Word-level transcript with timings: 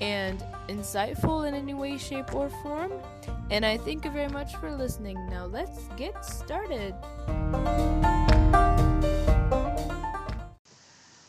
and 0.00 0.44
insightful 0.68 1.46
in 1.46 1.54
any 1.54 1.74
way, 1.74 1.96
shape, 1.98 2.34
or 2.34 2.48
form. 2.62 2.92
And 3.50 3.64
I 3.64 3.76
thank 3.78 4.04
you 4.04 4.10
very 4.10 4.28
much 4.28 4.56
for 4.56 4.70
listening. 4.70 5.16
Now 5.28 5.46
let's 5.46 5.88
get 5.96 6.24
started. 6.24 6.94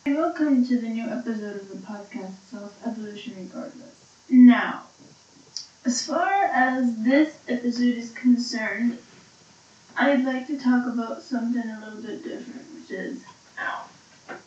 Welcome 0.06 0.66
to 0.68 0.80
the 0.80 0.88
new 0.88 1.08
episode 1.08 1.62
of 1.62 1.70
the 1.70 1.78
podcast 1.78 2.34
Self 2.50 2.76
Evolution 2.86 3.36
Regardless. 3.38 4.16
Now, 4.30 4.84
as 5.86 6.06
far 6.06 6.32
as 6.54 7.04
this 7.04 7.38
episode 7.48 7.96
is 7.96 8.12
concerned, 8.12 8.98
I'd 9.98 10.26
like 10.26 10.48
to 10.48 10.60
talk 10.60 10.88
about 10.88 11.22
something 11.22 11.62
a 11.62 11.80
little 11.86 12.02
bit 12.02 12.24
different, 12.24 12.66
which 12.74 12.92
is 12.92 13.24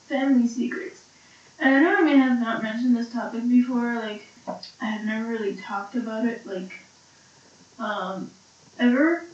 family 0.08 0.48
secrets. 0.48 0.97
I 1.60 1.80
know 1.80 1.98
I 1.98 2.02
may 2.02 2.16
have 2.16 2.38
not 2.38 2.62
mentioned 2.62 2.94
this 2.96 3.10
topic 3.12 3.48
before, 3.48 3.98
like, 3.98 4.24
I 4.80 4.86
have 4.86 5.04
never 5.04 5.26
really 5.26 5.54
talked 5.54 5.94
about 5.94 6.24
it, 6.24 6.46
like, 6.46 6.80
um, 7.78 8.30
ever. 8.78 9.24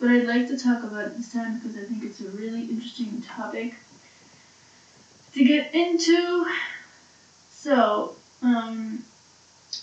But 0.00 0.10
I'd 0.10 0.26
like 0.26 0.48
to 0.48 0.58
talk 0.58 0.82
about 0.82 1.06
it 1.06 1.16
this 1.16 1.32
time 1.32 1.58
because 1.58 1.76
I 1.76 1.84
think 1.84 2.02
it's 2.04 2.20
a 2.20 2.28
really 2.28 2.62
interesting 2.62 3.20
topic 3.20 3.74
to 5.34 5.44
get 5.44 5.74
into. 5.74 6.46
So, 7.50 8.16
um, 8.42 9.04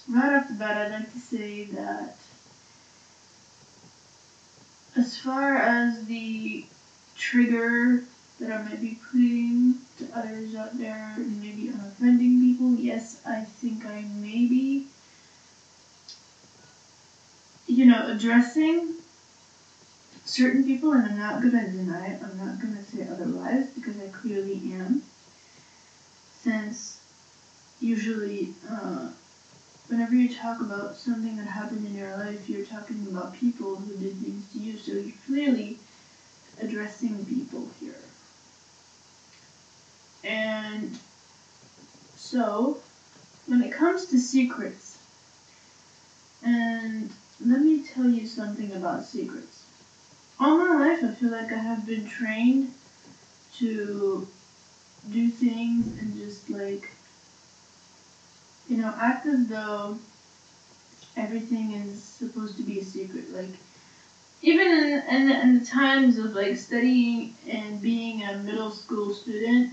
right 0.10 0.34
off 0.34 0.48
the 0.48 0.56
bat, 0.56 0.78
I'd 0.78 0.92
like 0.92 1.14
to 1.14 1.20
say 1.20 1.66
that 1.66 2.16
as 4.96 5.18
far 5.18 5.56
as 5.58 6.06
the 6.06 6.66
trigger 7.16 8.04
that 8.40 8.52
I 8.52 8.64
might 8.64 8.82
be 8.82 9.00
putting 9.12 9.76
to 9.98 10.16
others 10.16 10.56
out 10.56 10.78
there 10.78 11.16
maybe 11.40 11.70
offending 11.70 12.40
people, 12.40 12.76
yes, 12.76 13.22
I 13.26 13.42
think 13.44 13.86
I 13.86 14.04
may 14.04 14.46
be, 14.46 14.84
you 17.68 17.86
know, 17.86 18.06
addressing 18.08 18.94
certain 20.26 20.64
people, 20.64 20.92
and 20.94 21.06
I'm 21.08 21.18
not 21.18 21.42
gonna 21.42 21.68
deny 21.68 22.10
it, 22.10 22.22
I'm 22.22 22.38
not 22.38 22.60
gonna 22.60 22.82
say 22.82 23.08
otherwise 23.08 23.68
because 23.76 23.98
I 24.00 24.08
clearly 24.08 24.62
am. 24.72 25.02
Since 26.42 27.00
usually, 27.80 28.52
uh, 28.68 29.08
whenever 29.88 30.16
you 30.16 30.30
talk 30.30 30.62
about 30.62 30.96
something 30.96 31.36
that 31.38 31.46
happened 31.46 31.86
in 31.86 31.96
your 31.96 32.16
life, 32.16 32.50
you're 32.50 32.62
talking 32.62 33.06
about 33.08 33.34
people 33.34 33.78
who 33.78 33.96
did 33.96 34.14
things 34.16 34.46
to 34.54 34.60
you, 34.60 34.78
so 34.78 34.94
you're 34.94 35.14
clearly 35.26 35.78
addressing 36.60 37.26
people 37.26 37.70
here. 37.80 38.07
And 40.28 40.98
so, 42.18 42.82
when 43.46 43.62
it 43.64 43.72
comes 43.72 44.08
to 44.08 44.20
secrets, 44.20 44.98
and 46.44 47.10
let 47.46 47.62
me 47.62 47.82
tell 47.82 48.10
you 48.10 48.28
something 48.28 48.74
about 48.74 49.06
secrets. 49.06 49.64
All 50.38 50.58
my 50.58 50.86
life, 50.86 51.04
I 51.04 51.14
feel 51.14 51.30
like 51.30 51.54
I 51.54 51.58
have 51.58 51.86
been 51.86 52.06
trained 52.06 52.74
to 53.60 54.28
do 55.12 55.30
things 55.30 55.98
and 56.00 56.18
just 56.18 56.50
like, 56.50 56.92
you 58.68 58.78
know, 58.78 58.94
act 58.98 59.26
as 59.28 59.48
though 59.48 59.98
everything 61.16 61.72
is 61.72 62.04
supposed 62.04 62.58
to 62.58 62.64
be 62.64 62.80
a 62.80 62.84
secret. 62.84 63.34
Like, 63.34 63.56
even 64.42 64.68
in, 64.68 65.04
in, 65.08 65.32
in 65.32 65.60
the 65.60 65.66
times 65.66 66.18
of 66.18 66.34
like 66.34 66.58
studying 66.58 67.34
and 67.48 67.82
being 67.82 68.24
a 68.24 68.38
middle 68.40 68.72
school 68.72 69.14
student, 69.14 69.72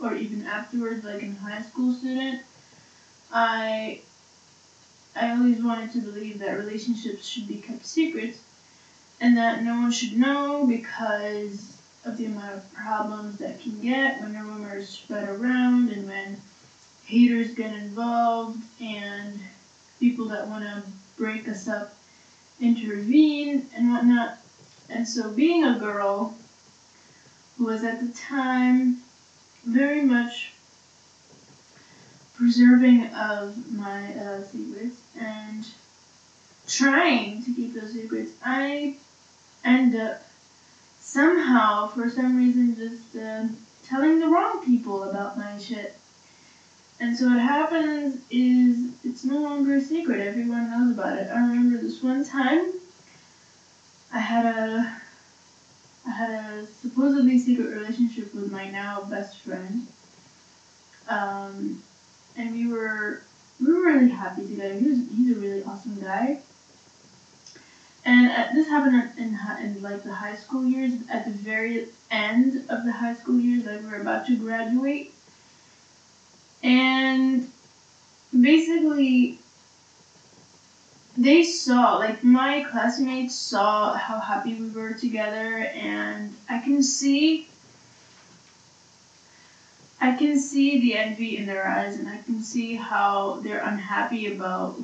or 0.00 0.14
even 0.14 0.46
afterwards, 0.46 1.04
like 1.04 1.22
in 1.22 1.36
high 1.36 1.62
school 1.62 1.92
student, 1.92 2.42
I 3.32 4.00
I 5.16 5.30
always 5.30 5.62
wanted 5.62 5.92
to 5.92 5.98
believe 5.98 6.38
that 6.38 6.58
relationships 6.58 7.26
should 7.26 7.48
be 7.48 7.60
kept 7.60 7.84
secret 7.84 8.36
and 9.20 9.36
that 9.36 9.62
no 9.62 9.74
one 9.80 9.90
should 9.90 10.16
know 10.16 10.64
because 10.66 11.76
of 12.04 12.16
the 12.16 12.26
amount 12.26 12.54
of 12.54 12.72
problems 12.72 13.38
that 13.38 13.60
can 13.60 13.80
get 13.80 14.20
when 14.20 14.40
rumors 14.40 14.88
spread 14.88 15.28
around 15.28 15.90
and 15.90 16.06
when 16.06 16.40
haters 17.04 17.54
get 17.54 17.74
involved 17.74 18.62
and 18.80 19.40
people 19.98 20.26
that 20.26 20.46
want 20.46 20.62
to 20.62 20.82
break 21.16 21.48
us 21.48 21.66
up 21.66 21.96
intervene 22.60 23.66
and 23.74 23.90
whatnot. 23.90 24.38
And 24.88 25.06
so 25.06 25.30
being 25.30 25.64
a 25.64 25.78
girl 25.78 26.36
who 27.56 27.64
was 27.64 27.82
at 27.82 28.00
the 28.00 28.12
time 28.12 28.98
very 29.64 30.02
much 30.02 30.52
preserving 32.34 33.06
of 33.14 33.72
my 33.72 34.14
uh, 34.14 34.42
secrets 34.42 35.00
and 35.18 35.66
trying 36.66 37.42
to 37.42 37.52
keep 37.52 37.74
those 37.74 37.92
secrets, 37.92 38.32
I 38.44 38.96
end 39.64 39.96
up 39.96 40.22
somehow, 41.00 41.88
for 41.88 42.08
some 42.08 42.36
reason, 42.36 42.76
just 42.76 43.16
uh, 43.16 43.46
telling 43.82 44.20
the 44.20 44.28
wrong 44.28 44.64
people 44.64 45.04
about 45.04 45.36
my 45.36 45.58
shit. 45.58 45.96
And 47.00 47.16
so 47.16 47.28
what 47.28 47.40
happens 47.40 48.20
is 48.30 48.92
it's 49.04 49.24
no 49.24 49.40
longer 49.40 49.76
a 49.76 49.80
secret. 49.80 50.20
Everyone 50.20 50.70
knows 50.70 50.92
about 50.92 51.16
it. 51.18 51.30
I 51.30 51.38
remember 51.40 51.78
this 51.78 52.02
one 52.02 52.24
time 52.24 52.72
I 54.12 54.18
had 54.18 54.44
a 54.46 54.97
I 56.08 56.10
had 56.10 56.30
a 56.30 56.66
supposedly 56.66 57.38
secret 57.38 57.68
relationship 57.68 58.34
with 58.34 58.50
my 58.50 58.70
now 58.70 59.02
best 59.02 59.40
friend. 59.40 59.86
Um, 61.06 61.82
and 62.36 62.54
we 62.54 62.66
were 62.66 63.22
we 63.60 63.70
were 63.70 63.82
really 63.82 64.08
happy 64.08 64.46
together. 64.46 64.74
He 64.74 64.86
was 64.86 64.98
he's 65.14 65.36
a 65.36 65.40
really 65.40 65.62
awesome 65.64 66.00
guy. 66.00 66.40
And 68.04 68.30
uh, 68.30 68.54
this 68.54 68.68
happened 68.68 69.12
in, 69.18 69.34
in 69.34 69.38
in 69.60 69.82
like 69.82 70.02
the 70.02 70.12
high 70.12 70.36
school 70.36 70.64
years, 70.64 70.92
at 71.10 71.26
the 71.26 71.30
very 71.30 71.88
end 72.10 72.64
of 72.70 72.84
the 72.84 72.92
high 72.92 73.14
school 73.14 73.38
years, 73.38 73.66
like 73.66 73.82
we 73.82 73.86
were 73.86 74.00
about 74.00 74.26
to 74.28 74.36
graduate. 74.36 75.12
And 76.62 77.50
basically, 78.32 79.38
they 81.18 81.42
saw, 81.42 81.96
like 81.96 82.22
my 82.22 82.64
classmates 82.70 83.34
saw 83.34 83.94
how 83.96 84.20
happy 84.20 84.54
we 84.54 84.70
were 84.70 84.94
together, 84.94 85.68
and 85.74 86.32
I 86.48 86.60
can 86.60 86.82
see 86.82 87.48
I 90.00 90.12
can 90.12 90.38
see 90.38 90.80
the 90.80 90.94
envy 90.94 91.36
in 91.36 91.46
their 91.46 91.66
eyes, 91.66 91.96
and 91.96 92.08
I 92.08 92.18
can 92.18 92.40
see 92.40 92.76
how 92.76 93.40
they're 93.42 93.60
unhappy 93.60 94.26
about 94.32 94.76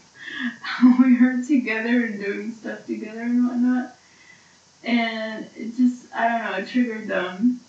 how 0.60 1.02
we 1.02 1.18
are 1.18 1.42
together 1.42 2.06
and 2.06 2.18
doing 2.18 2.52
stuff 2.52 2.86
together 2.86 3.20
and 3.20 3.46
whatnot. 3.46 3.94
And 4.82 5.46
it 5.54 5.76
just, 5.76 6.06
I 6.14 6.28
don't 6.28 6.44
know, 6.44 6.58
it 6.58 6.68
triggered 6.68 7.08
them. 7.08 7.60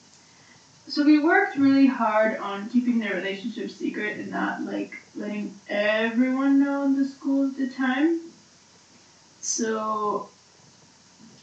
So 0.95 1.03
we 1.03 1.19
worked 1.19 1.57
really 1.57 1.87
hard 1.87 2.37
on 2.37 2.69
keeping 2.69 2.99
their 2.99 3.15
relationship 3.15 3.69
secret 3.69 4.17
and 4.17 4.31
not 4.31 4.61
like 4.61 4.95
letting 5.13 5.53
everyone 5.67 6.57
know 6.57 6.85
in 6.85 6.95
the 6.95 7.03
school 7.03 7.49
at 7.49 7.57
the 7.57 7.67
time. 7.67 8.21
So 9.41 10.29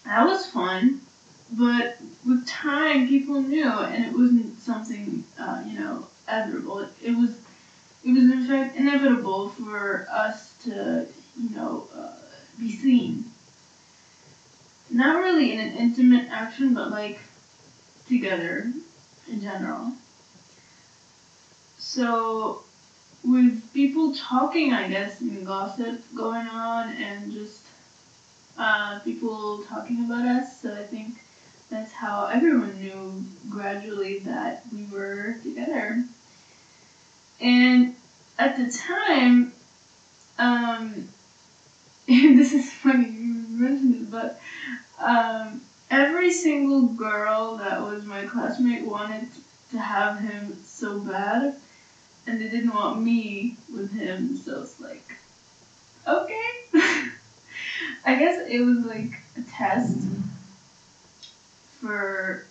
that 0.06 0.24
was 0.24 0.46
fun, 0.46 1.02
but 1.50 1.98
with 2.24 2.46
time, 2.46 3.06
people 3.08 3.42
knew, 3.42 3.68
and 3.68 4.06
it 4.06 4.14
wasn't 4.14 4.58
something 4.58 5.22
uh, 5.38 5.62
you 5.66 5.78
know 5.78 6.06
admirable. 6.26 6.78
It, 6.78 6.94
it, 7.02 7.14
was 7.14 7.38
it 8.02 8.12
was 8.12 8.30
in 8.30 8.46
fact 8.46 8.74
inevitable 8.74 9.50
for 9.50 10.06
us 10.10 10.54
to 10.64 11.06
you 11.38 11.54
know 11.54 11.88
uh, 11.94 12.14
be 12.58 12.74
seen. 12.74 13.26
Not 14.88 15.18
really 15.18 15.52
in 15.52 15.60
an 15.60 15.76
intimate 15.76 16.30
action, 16.30 16.72
but 16.72 16.90
like 16.90 17.18
together 18.08 18.72
in 19.32 19.40
general. 19.40 19.92
So 21.78 22.62
with 23.24 23.72
people 23.72 24.14
talking, 24.14 24.72
I 24.72 24.88
guess, 24.88 25.20
and 25.20 25.46
gossip 25.46 26.02
going 26.14 26.46
on, 26.46 26.90
and 26.90 27.32
just 27.32 27.62
uh, 28.58 28.98
people 29.00 29.62
talking 29.64 30.04
about 30.04 30.26
us. 30.26 30.60
So 30.60 30.74
I 30.74 30.84
think 30.84 31.22
that's 31.70 31.92
how 31.92 32.26
everyone 32.26 32.78
knew 32.80 33.24
gradually 33.48 34.20
that 34.20 34.64
we 34.72 34.84
were 34.84 35.36
together. 35.42 36.04
And 37.40 37.96
at 38.38 38.56
the 38.56 38.70
time, 38.70 39.52
um, 40.38 41.08
this 42.06 42.52
is 42.52 42.70
funny 42.72 43.08
you 43.08 43.34
mentioned 43.48 43.94
it, 43.94 44.10
but 44.10 44.40
um, 44.98 45.62
every 45.92 46.32
single 46.32 46.86
girl 46.86 47.58
that 47.58 47.82
was 47.82 48.04
my 48.06 48.24
classmate 48.24 48.82
wanted 48.82 49.28
to 49.70 49.78
have 49.78 50.18
him 50.18 50.56
so 50.64 50.98
bad, 50.98 51.54
and 52.26 52.40
they 52.40 52.48
didn't 52.48 52.72
want 52.72 53.00
me 53.00 53.54
with 53.72 53.92
him, 53.92 54.34
so 54.36 54.62
it's 54.62 54.80
like, 54.80 55.04
okay. 56.08 56.50
I 58.04 58.16
guess 58.16 58.46
it 58.48 58.60
was 58.60 58.86
like 58.86 59.20
a 59.36 59.42
test 59.42 59.96
for 61.80 62.46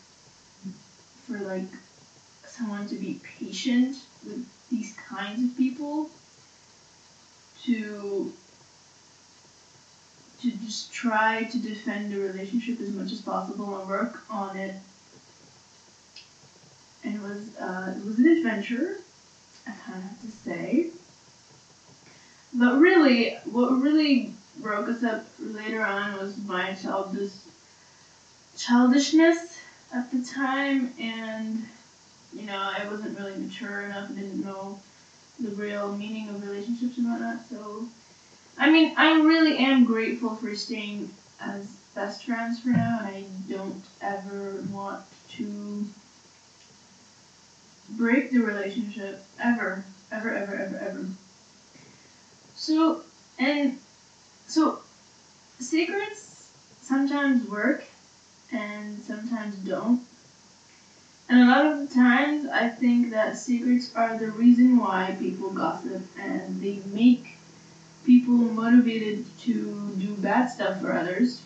for 1.26 1.40
like 1.40 1.68
someone 2.46 2.88
to 2.88 2.96
be 2.96 3.20
patient 3.24 3.98
with 4.26 4.46
these 4.70 4.94
kinds 4.94 5.44
of 5.44 5.58
people 5.58 6.10
to 7.64 8.32
to 10.42 10.52
just 10.52 10.92
try 10.92 11.44
to 11.44 11.60
defend 11.60 12.12
the 12.12 12.20
relationship 12.20 12.80
as 12.82 12.92
much 12.94 13.12
as 13.12 13.22
possible 13.22 13.80
and 13.80 13.88
work 13.88 14.22
on 14.30 14.58
it. 14.58 14.76
And 17.04 17.16
it 17.16 17.22
was 17.22 17.56
uh, 17.58 17.94
it 17.98 18.06
was 18.06 18.20
an 18.20 18.28
adventure, 18.28 18.98
I 19.68 19.72
kind 19.72 19.98
of 19.98 20.04
have 20.04 20.22
to 20.22 20.28
say. 20.28 20.88
But 22.54 22.80
really, 22.80 23.36
what 23.46 23.82
really 23.82 24.34
broke 24.58 24.90
us 24.90 25.04
up 25.04 25.26
later 25.40 25.84
on 25.84 26.18
was 26.18 26.38
my 26.46 26.74
childish 26.74 27.32
childishness 28.58 29.58
at 29.94 30.12
the 30.12 30.24
time, 30.24 30.94
and 31.00 31.64
you 32.34 32.44
know 32.44 32.58
I 32.58 32.88
wasn't 32.90 33.18
really 33.18 33.38
mature 33.38 33.82
enough 33.82 34.10
and 34.10 34.18
didn't 34.18 34.46
know 34.46 34.80
the 35.40 35.50
real 35.52 35.96
meaning 35.96 36.30
of 36.30 36.44
relationships 36.44 36.98
and 36.98 37.10
whatnot. 37.10 37.48
So, 37.50 37.86
I 38.62 38.70
mean, 38.70 38.94
I 38.96 39.14
really 39.14 39.58
am 39.58 39.86
grateful 39.86 40.36
for 40.36 40.54
staying 40.56 41.10
as 41.40 41.76
best 41.96 42.24
friends 42.26 42.60
for 42.60 42.70
now, 42.70 43.00
and 43.00 43.08
I 43.08 43.26
don't 43.50 43.80
ever 44.02 44.64
want 44.72 45.02
to 45.30 45.88
break 47.90 48.30
the 48.32 48.40
relationship 48.40 49.22
ever, 49.40 49.84
ever, 50.12 50.32
ever, 50.32 50.56
ever, 50.56 50.76
ever. 50.78 51.08
So, 52.56 53.02
and 53.40 53.74
so, 54.48 54.78
secrets 55.60 56.52
sometimes 56.82 57.44
work 57.44 57.86
and 58.52 59.02
sometimes 59.02 59.56
don't. 59.58 60.00
And 61.30 61.40
a 61.42 61.46
lot 61.48 61.66
of 61.66 61.90
times, 61.90 62.46
I 62.46 62.68
think 62.68 63.10
that 63.10 63.38
secrets 63.38 63.92
are 63.96 64.16
the 64.16 64.30
reason 64.30 64.78
why 64.78 65.16
people 65.18 65.50
gossip 65.50 66.04
and 66.16 66.62
they 66.62 66.78
make 66.78 67.36
people 68.04 68.36
motivated 68.36 69.26
to 69.40 69.96
do 70.00 70.16
bad 70.16 70.48
stuff 70.48 70.82
for 70.82 70.94
others. 70.94 71.42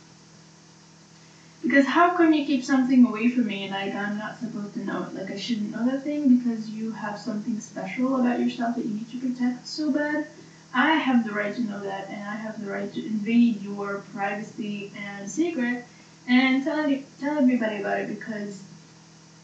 Because 1.62 1.86
how 1.86 2.16
come 2.16 2.34
you 2.34 2.46
keep 2.46 2.63
something 2.63 3.06
away 3.06 3.30
from 3.30 3.48
me 3.48 3.63
and 3.63 3.72
like 3.72 3.96
I'm 3.96 4.18
not 4.18 4.40
supposed 4.40 4.74
to 4.75 4.86
know 4.86 5.04
it? 5.04 5.16
Like 5.16 5.31
I 5.31 5.38
shouldn't 5.38 5.72
know 5.72 5.86
that 5.86 6.04
thing 6.04 6.38
because 6.38 6.69
you 6.69 6.92
have 6.92 7.18
something 7.18 7.60
special 7.60 8.18
about 8.18 8.40
yourself 8.40 8.75
that 8.75 8.86
you 8.86 8.94
need 8.94 9.10
to 9.10 9.18
protect 9.18 9.66
so 9.68 9.92
bad? 9.92 10.28
I 10.74 10.92
have 10.92 11.24
the 11.24 11.31
right 11.31 11.56
to 11.56 11.62
know 11.62 11.80
that, 11.80 12.10
and 12.10 12.28
I 12.28 12.36
have 12.36 12.60
the 12.60 12.69
right 12.69 12.92
to 12.94 13.06
invade 13.06 13.62
your 13.62 14.04
privacy 14.12 14.92
and 14.98 15.30
secret 15.30 15.86
and 16.28 16.63
tell, 16.63 16.86
tell 17.19 17.38
everybody 17.38 17.78
about 17.78 18.00
it 18.00 18.10
because 18.10 18.62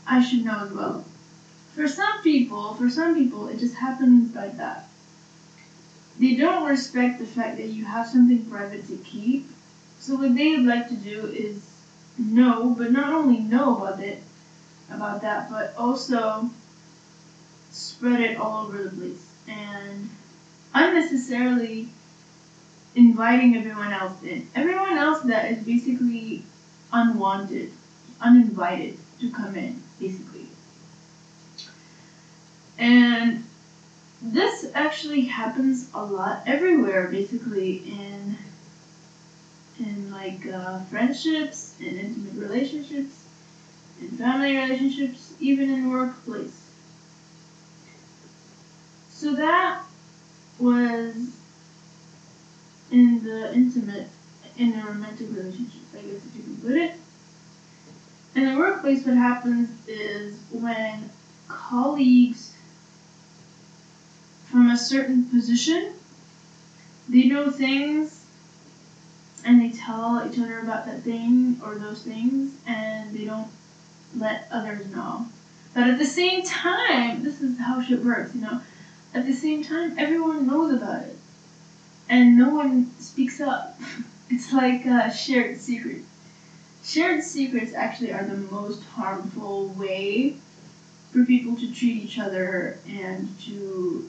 I 0.06 0.22
should 0.22 0.44
know 0.44 0.60
as 0.60 0.72
well. 0.72 1.06
For 1.74 1.88
some 1.88 2.22
people, 2.22 2.74
for 2.74 2.90
some 2.90 3.16
people, 3.16 3.48
it 3.48 3.60
just 3.60 3.76
happens 3.76 4.36
like 4.36 4.58
that. 4.58 4.90
They 6.22 6.36
don't 6.36 6.70
respect 6.70 7.18
the 7.18 7.26
fact 7.26 7.58
that 7.58 7.70
you 7.70 7.86
have 7.86 8.08
something 8.08 8.46
private 8.46 8.88
to 8.90 8.96
keep. 8.98 9.50
So 10.00 10.18
what 10.18 10.36
they 10.36 10.56
would 10.56 10.68
like 10.68 10.88
to 10.90 10.96
do 10.96 11.26
is 11.26 11.82
know, 12.16 12.76
but 12.78 12.92
not 12.92 13.12
only 13.12 13.40
know 13.40 13.76
about 13.76 14.00
it, 14.00 14.22
about 14.88 15.22
that, 15.22 15.50
but 15.50 15.74
also 15.76 16.48
spread 17.72 18.20
it 18.20 18.38
all 18.38 18.58
over 18.66 18.84
the 18.84 18.92
place. 18.92 19.32
And 19.48 20.10
unnecessarily 20.76 21.88
inviting 22.94 23.56
everyone 23.56 23.92
else 23.92 24.22
in. 24.22 24.46
Everyone 24.54 25.00
else 25.00 25.22
that 25.22 25.50
is 25.50 25.64
basically 25.64 26.44
unwanted, 26.94 27.72
uninvited 28.20 28.96
to 29.22 29.28
come 29.32 29.56
in, 29.56 29.82
basically. 29.98 30.46
And 32.78 33.42
this 34.22 34.64
actually 34.74 35.24
happens 35.24 35.86
a 35.94 36.02
lot 36.04 36.40
everywhere, 36.46 37.04
basically, 37.04 37.82
in 37.84 38.38
in 39.80 40.10
like 40.12 40.46
uh, 40.46 40.78
friendships, 40.78 41.74
in 41.80 41.96
intimate 41.98 42.36
relationships, 42.36 43.24
in 44.00 44.08
family 44.10 44.54
relationships, 44.54 45.34
even 45.40 45.70
in 45.70 45.90
workplace. 45.90 46.70
So 49.10 49.34
that 49.34 49.78
was 50.60 51.38
in 52.92 53.24
the 53.24 53.54
intimate, 53.54 54.06
in 54.58 54.74
a 54.76 54.86
romantic 54.86 55.30
relationship, 55.30 55.82
I 55.94 56.02
guess 56.02 56.26
if 56.26 56.36
you 56.36 56.42
can 56.42 56.58
put 56.58 56.76
it. 56.76 56.92
In 58.36 58.44
the 58.44 58.56
workplace, 58.56 59.04
what 59.06 59.16
happens 59.16 59.72
is 59.88 60.40
when 60.50 61.10
colleagues 61.48 62.51
from 64.52 64.70
a 64.70 64.78
certain 64.78 65.24
position, 65.24 65.94
they 67.08 67.28
know 67.28 67.50
things 67.50 68.26
and 69.44 69.60
they 69.60 69.72
tell 69.72 70.24
each 70.28 70.38
other 70.38 70.60
about 70.60 70.86
that 70.86 71.02
thing 71.02 71.58
or 71.64 71.76
those 71.76 72.02
things 72.04 72.52
and 72.66 73.14
they 73.14 73.26
don't 73.26 73.50
let 74.16 74.48
others 74.52 74.86
know. 74.92 75.26
But 75.74 75.88
at 75.88 75.98
the 75.98 76.06
same 76.06 76.44
time, 76.44 77.24
this 77.24 77.42
is 77.42 77.58
how 77.58 77.82
shit 77.82 78.04
works, 78.04 78.36
you 78.36 78.42
know 78.42 78.60
at 79.14 79.26
the 79.26 79.34
same 79.34 79.62
time, 79.62 79.94
everyone 79.98 80.48
knows 80.48 80.72
about 80.72 81.02
it, 81.02 81.18
and 82.08 82.38
no 82.38 82.50
one 82.50 82.88
speaks 82.98 83.40
up. 83.42 83.78
it's 84.30 84.52
like 84.54 84.86
a 84.86 85.12
shared 85.12 85.58
secret. 85.58 86.02
Shared 86.84 87.22
secrets 87.22 87.74
actually 87.74 88.12
are 88.12 88.24
the 88.24 88.36
most 88.36 88.84
harmful 88.84 89.66
way 89.66 90.34
for 91.12 91.24
people 91.24 91.58
to 91.58 91.68
treat 91.68 91.98
each 91.98 92.18
other 92.18 92.78
and 92.88 93.38
to 93.42 94.08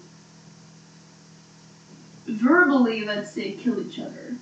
verbally, 2.32 3.02
let's 3.02 3.30
say, 3.30 3.52
kill 3.52 3.80
each 3.80 3.98
other. 3.98 4.34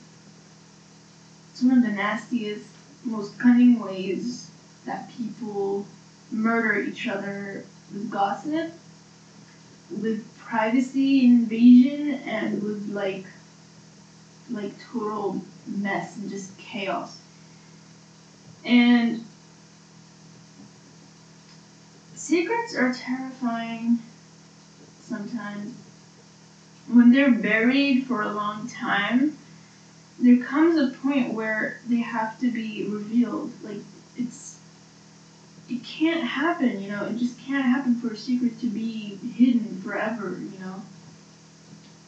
It's 1.50 1.62
one 1.62 1.72
of 1.72 1.82
the 1.82 1.90
nastiest, 1.90 2.68
most 3.04 3.38
cunning 3.38 3.78
ways 3.78 4.48
that 4.84 5.08
people 5.08 5.84
murder 6.30 6.74
each 6.76 7.06
other 7.06 7.62
with 7.92 8.10
gossip, 8.10 8.68
with 9.90 10.22
privacy 10.38 11.24
invasion 11.24 12.12
and 12.24 12.62
with 12.62 12.86
like 12.88 13.24
like 14.50 14.76
total 14.78 15.38
mess 15.66 16.16
and 16.16 16.28
just 16.28 16.56
chaos. 16.58 17.20
And 18.64 19.20
secrets 22.14 22.74
are 22.74 22.90
terrifying 22.90 23.98
sometimes. 25.00 25.79
When 26.90 27.10
they're 27.10 27.30
buried 27.30 28.04
for 28.06 28.20
a 28.20 28.28
long 28.28 28.66
time, 28.66 29.32
there 30.18 30.36
comes 30.36 30.76
a 30.76 30.86
point 30.86 31.32
where 31.32 31.78
they 31.88 32.00
have 32.00 32.38
to 32.40 32.50
be 32.50 32.84
revealed. 32.84 33.52
Like 33.62 33.80
it's 34.16 34.58
it 35.68 35.82
can't 35.82 36.22
happen, 36.22 36.80
you 36.80 36.88
know, 36.88 37.04
it 37.04 37.16
just 37.16 37.38
can't 37.38 37.64
happen 37.64 37.94
for 37.94 38.10
a 38.10 38.16
secret 38.16 38.58
to 38.60 38.66
be 38.68 39.14
hidden 39.34 39.78
forever, 39.78 40.36
you 40.52 40.58
know. 40.58 40.82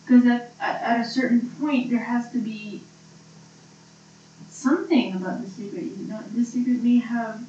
Because 0.05 0.27
at, 0.27 0.51
at, 0.61 0.81
at 0.83 0.99
a 0.99 1.05
certain 1.05 1.47
point, 1.59 1.89
there 1.89 2.01
has 2.01 2.29
to 2.31 2.39
be 2.39 2.81
something 4.49 5.13
about 5.13 5.41
the 5.41 5.47
secret. 5.47 5.85
You 5.85 6.05
know, 6.07 6.23
the 6.23 6.45
secret 6.45 6.81
may 6.83 6.99
have 6.99 7.41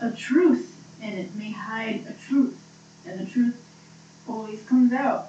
a 0.00 0.10
truth, 0.10 0.76
and 1.00 1.16
it 1.16 1.34
may 1.34 1.50
hide 1.50 2.02
a 2.06 2.12
truth, 2.12 2.56
and 3.04 3.18
the 3.18 3.24
truth 3.24 3.56
always 4.26 4.62
comes 4.62 4.92
out, 4.92 5.26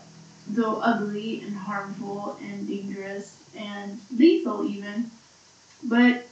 though 0.49 0.79
ugly 0.81 1.41
and 1.43 1.55
harmful 1.55 2.37
and 2.41 2.67
dangerous 2.67 3.43
and 3.55 3.99
lethal 4.15 4.65
even. 4.65 5.09
But 5.83 6.27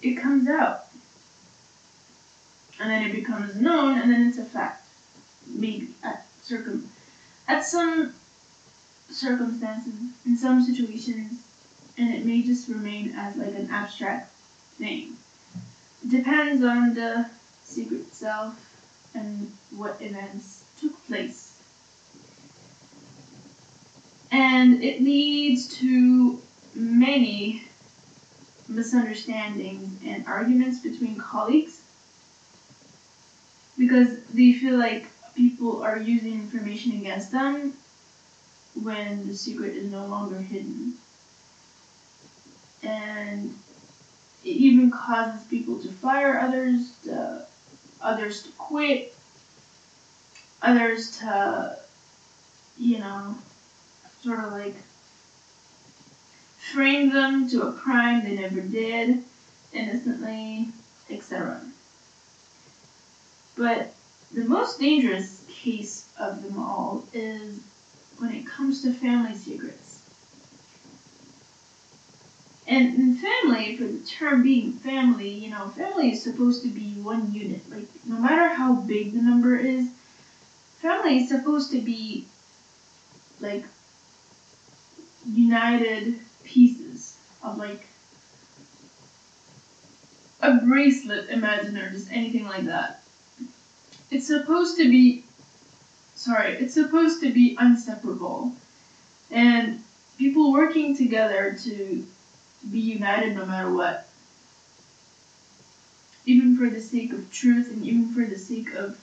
it 0.00 0.14
comes 0.14 0.48
out, 0.48 0.86
and 2.80 2.90
then 2.90 3.02
it 3.02 3.12
becomes 3.12 3.56
known, 3.56 3.98
and 3.98 4.10
then 4.10 4.26
it's 4.28 4.38
a 4.38 4.44
fact. 4.44 4.80
Maybe 5.46 5.94
at 6.02 6.24
circum 6.42 6.88
at 7.48 7.64
some 7.64 8.12
circumstances, 9.10 9.94
in 10.24 10.36
some 10.36 10.62
situations, 10.62 11.42
and 11.98 12.12
it 12.12 12.24
may 12.24 12.42
just 12.42 12.68
remain 12.68 13.12
as 13.16 13.36
like 13.36 13.54
an 13.54 13.68
abstract 13.70 14.28
thing. 14.78 15.16
Depends 16.08 16.62
on 16.62 16.94
the 16.94 17.26
secret 17.64 18.12
self 18.14 18.58
and 19.14 19.52
what 19.76 20.00
events 20.00 20.64
took 20.80 21.06
place. 21.06 21.51
And 24.32 24.82
it 24.82 25.02
leads 25.02 25.76
to 25.80 26.40
many 26.74 27.64
misunderstandings 28.66 30.00
and 30.02 30.26
arguments 30.26 30.78
between 30.78 31.16
colleagues 31.16 31.82
because 33.76 34.24
they 34.32 34.54
feel 34.54 34.78
like 34.78 35.06
people 35.34 35.82
are 35.82 35.98
using 35.98 36.32
information 36.32 36.92
against 36.92 37.30
them 37.30 37.74
when 38.82 39.26
the 39.26 39.36
secret 39.36 39.76
is 39.76 39.90
no 39.90 40.06
longer 40.06 40.38
hidden. 40.38 40.94
And 42.82 43.54
it 44.44 44.48
even 44.48 44.90
causes 44.90 45.46
people 45.48 45.78
to 45.80 45.88
fire 45.88 46.40
others, 46.40 46.94
to, 47.04 47.46
others 48.00 48.44
to 48.44 48.48
quit, 48.52 49.14
others 50.62 51.18
to, 51.18 51.78
you 52.78 52.98
know, 52.98 53.36
sort 54.22 54.40
of 54.40 54.52
like 54.52 54.76
frame 56.58 57.12
them 57.12 57.48
to 57.48 57.62
a 57.62 57.72
crime 57.72 58.22
they 58.22 58.36
never 58.36 58.60
did 58.60 59.22
innocently, 59.72 60.68
etc. 61.10 61.60
But 63.56 63.94
the 64.32 64.44
most 64.44 64.78
dangerous 64.78 65.44
case 65.48 66.08
of 66.18 66.42
them 66.42 66.58
all 66.58 67.04
is 67.12 67.60
when 68.18 68.30
it 68.30 68.46
comes 68.46 68.82
to 68.82 68.92
family 68.92 69.34
secrets. 69.34 70.00
And 72.66 72.94
in 72.94 73.16
family, 73.16 73.76
for 73.76 73.84
the 73.84 73.98
term 73.98 74.42
being 74.42 74.72
family, 74.72 75.28
you 75.28 75.50
know, 75.50 75.68
family 75.70 76.12
is 76.12 76.22
supposed 76.22 76.62
to 76.62 76.68
be 76.68 76.92
one 77.02 77.34
unit. 77.34 77.68
Like, 77.70 77.88
no 78.06 78.16
matter 78.16 78.54
how 78.54 78.76
big 78.76 79.12
the 79.12 79.20
number 79.20 79.56
is, 79.56 79.90
family 80.78 81.18
is 81.18 81.28
supposed 81.28 81.72
to 81.72 81.80
be 81.80 82.26
like 83.40 83.64
united 85.26 86.18
pieces 86.44 87.16
of 87.42 87.58
like 87.58 87.86
a 90.40 90.56
bracelet, 90.56 91.30
imagine, 91.30 91.78
or 91.78 91.90
just 91.90 92.10
anything 92.10 92.44
like 92.44 92.64
that. 92.64 93.02
It's 94.10 94.26
supposed 94.26 94.76
to 94.78 94.90
be 94.90 95.24
sorry, 96.14 96.54
it's 96.54 96.74
supposed 96.74 97.20
to 97.20 97.32
be 97.32 97.56
inseparable. 97.60 98.52
And 99.30 99.82
people 100.18 100.52
working 100.52 100.96
together 100.96 101.56
to 101.62 102.06
be 102.70 102.78
united 102.78 103.34
no 103.34 103.46
matter 103.46 103.72
what. 103.72 104.08
Even 106.26 106.56
for 106.56 106.68
the 106.68 106.80
sake 106.80 107.12
of 107.12 107.32
truth 107.32 107.70
and 107.72 107.84
even 107.84 108.12
for 108.12 108.24
the 108.24 108.38
sake 108.38 108.72
of 108.74 108.98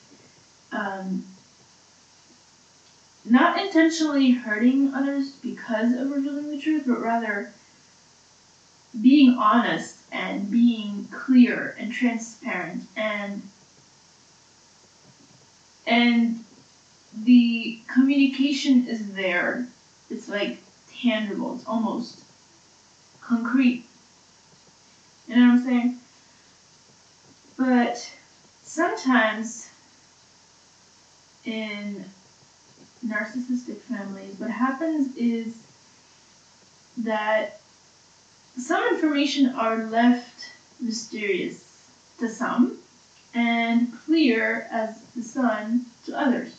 um, 0.72 1.26
not 3.26 3.60
intentionally 3.60 4.32
hurting 4.32 4.94
others 4.94 5.32
because 5.32 5.94
of 5.94 6.12
revealing 6.12 6.50
the 6.50 6.62
truth, 6.62 6.86
but 6.88 7.02
rather 7.02 7.52
being 9.02 9.38
honest 9.38 9.98
and 10.12 10.50
being 10.50 11.08
clear 11.12 11.76
and 11.80 11.92
transparent 11.92 12.84
and 12.96 13.42
and 15.86 16.44
the 17.24 17.80
communication 17.88 18.86
is 18.88 19.14
there. 19.14 19.68
It's 20.10 20.30
like 20.30 20.62
tangible. 20.92 21.56
It's 21.56 21.66
almost 21.68 22.24
concrete. 23.22 23.84
You 25.28 25.36
know 25.36 25.48
what 25.48 25.60
I'm 25.60 25.64
saying? 25.64 25.98
But 27.58 28.12
sometimes 28.64 29.70
in 31.44 32.06
narcissistic 33.06 33.78
families, 33.78 34.40
what 34.40 34.50
happens 34.50 35.16
is 35.16 35.56
that 36.98 37.62
some 38.58 38.94
information 38.94 39.48
are 39.56 39.86
left 39.86 40.52
mysterious 40.80 41.90
to 42.20 42.30
some 42.30 42.78
and 43.34 43.94
clear 44.06 44.68
as 44.72 45.02
the 45.16 45.24
sun 45.24 45.86
to 46.06 46.18
others. 46.18 46.56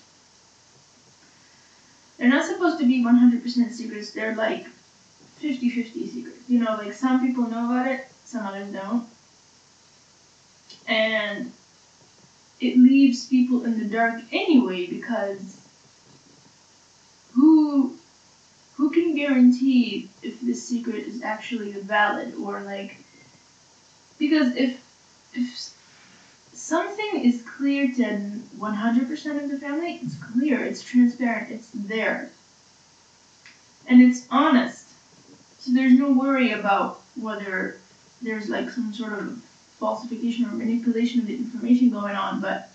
They're 2.16 2.28
not 2.28 2.46
supposed 2.46 2.78
to 2.78 2.86
be 2.86 3.02
100% 3.02 3.72
secrets. 3.72 4.12
They're 4.12 4.34
like 4.34 4.66
50-50 5.42 6.10
secrets. 6.10 6.38
You 6.48 6.60
know, 6.60 6.76
like 6.76 6.92
some 6.92 7.26
people 7.26 7.48
know 7.48 7.64
about 7.64 7.86
it, 7.86 8.06
some 8.24 8.46
others 8.46 8.72
don't. 8.72 9.06
And 10.86 11.52
it 12.60 12.76
leaves 12.76 13.26
people 13.26 13.64
in 13.64 13.78
the 13.78 13.86
dark 13.86 14.20
anyway 14.32 14.86
because 14.86 15.60
who 17.32 17.96
who 18.76 18.90
can 18.90 19.09
guarantee 19.20 20.08
if 20.22 20.40
this 20.40 20.66
secret 20.66 21.06
is 21.06 21.22
actually 21.22 21.72
valid 21.72 22.34
or 22.34 22.60
like 22.60 22.96
because 24.18 24.54
if 24.56 24.80
if 25.34 25.70
something 26.52 27.24
is 27.24 27.42
clear 27.42 27.88
to 27.88 28.02
100% 28.58 29.42
of 29.42 29.50
the 29.50 29.58
family, 29.58 30.00
it's 30.02 30.14
clear, 30.16 30.62
it's 30.64 30.82
transparent, 30.82 31.50
it's 31.50 31.70
there. 31.74 32.30
And 33.86 34.02
it's 34.02 34.26
honest. 34.30 34.86
So 35.58 35.72
there's 35.72 35.98
no 35.98 36.12
worry 36.12 36.52
about 36.52 37.02
whether 37.16 37.78
there's 38.22 38.48
like 38.48 38.70
some 38.70 38.92
sort 38.92 39.14
of 39.14 39.42
falsification 39.78 40.44
or 40.44 40.52
manipulation 40.52 41.20
of 41.20 41.26
the 41.26 41.36
information 41.36 41.90
going 41.90 42.14
on, 42.14 42.40
but 42.40 42.70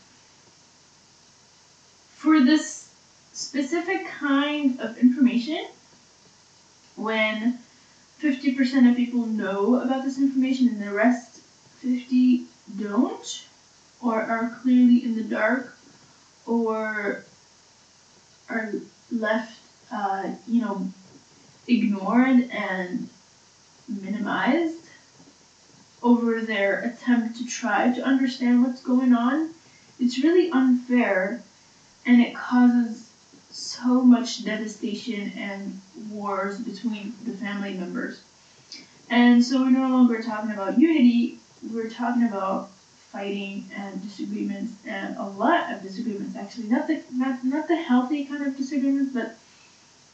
for 2.15 2.43
this 2.43 2.89
specific 3.33 4.07
kind 4.07 4.79
of 4.79 4.97
information, 4.97 5.67
when 6.95 7.59
50% 8.21 8.89
of 8.89 8.95
people 8.95 9.25
know 9.25 9.81
about 9.81 10.03
this 10.03 10.17
information 10.17 10.67
and 10.69 10.81
the 10.81 10.91
rest 10.91 11.41
50 11.79 12.45
don't, 12.79 13.45
or 14.01 14.21
are 14.21 14.49
clearly 14.61 15.03
in 15.03 15.15
the 15.15 15.23
dark? 15.23 15.77
Or 16.45 17.23
are 18.49 18.71
left, 19.11 19.59
uh, 19.91 20.31
you 20.47 20.61
know, 20.61 20.87
ignored 21.67 22.49
and 22.51 23.09
minimized 23.87 24.85
over 26.03 26.41
their 26.41 26.81
attempt 26.81 27.37
to 27.37 27.45
try 27.45 27.91
to 27.91 28.03
understand 28.03 28.63
what's 28.63 28.81
going 28.81 29.13
on, 29.13 29.49
it's 29.99 30.19
really 30.19 30.51
unfair 30.51 31.41
and 32.05 32.21
it 32.21 32.35
causes 32.35 33.04
so 33.55 34.01
much 34.01 34.43
devastation 34.43 35.31
and 35.37 35.79
wars 36.09 36.59
between 36.59 37.13
the 37.23 37.31
family 37.31 37.73
members. 37.73 38.21
And 39.09 39.43
so 39.43 39.61
we're 39.61 39.69
no 39.69 39.89
longer 39.89 40.21
talking 40.21 40.51
about 40.51 40.77
unity, 40.77 41.39
we're 41.71 41.89
talking 41.89 42.23
about 42.23 42.69
fighting 43.11 43.63
and 43.73 44.01
disagreements 44.01 44.73
and 44.85 45.15
a 45.17 45.23
lot 45.23 45.71
of 45.71 45.81
disagreements 45.81 46.35
actually 46.35 46.67
not 46.67 46.85
the 46.85 47.01
not, 47.13 47.41
not 47.45 47.65
the 47.69 47.75
healthy 47.77 48.25
kind 48.25 48.43
of 48.45 48.57
disagreements 48.57 49.13
but 49.13 49.37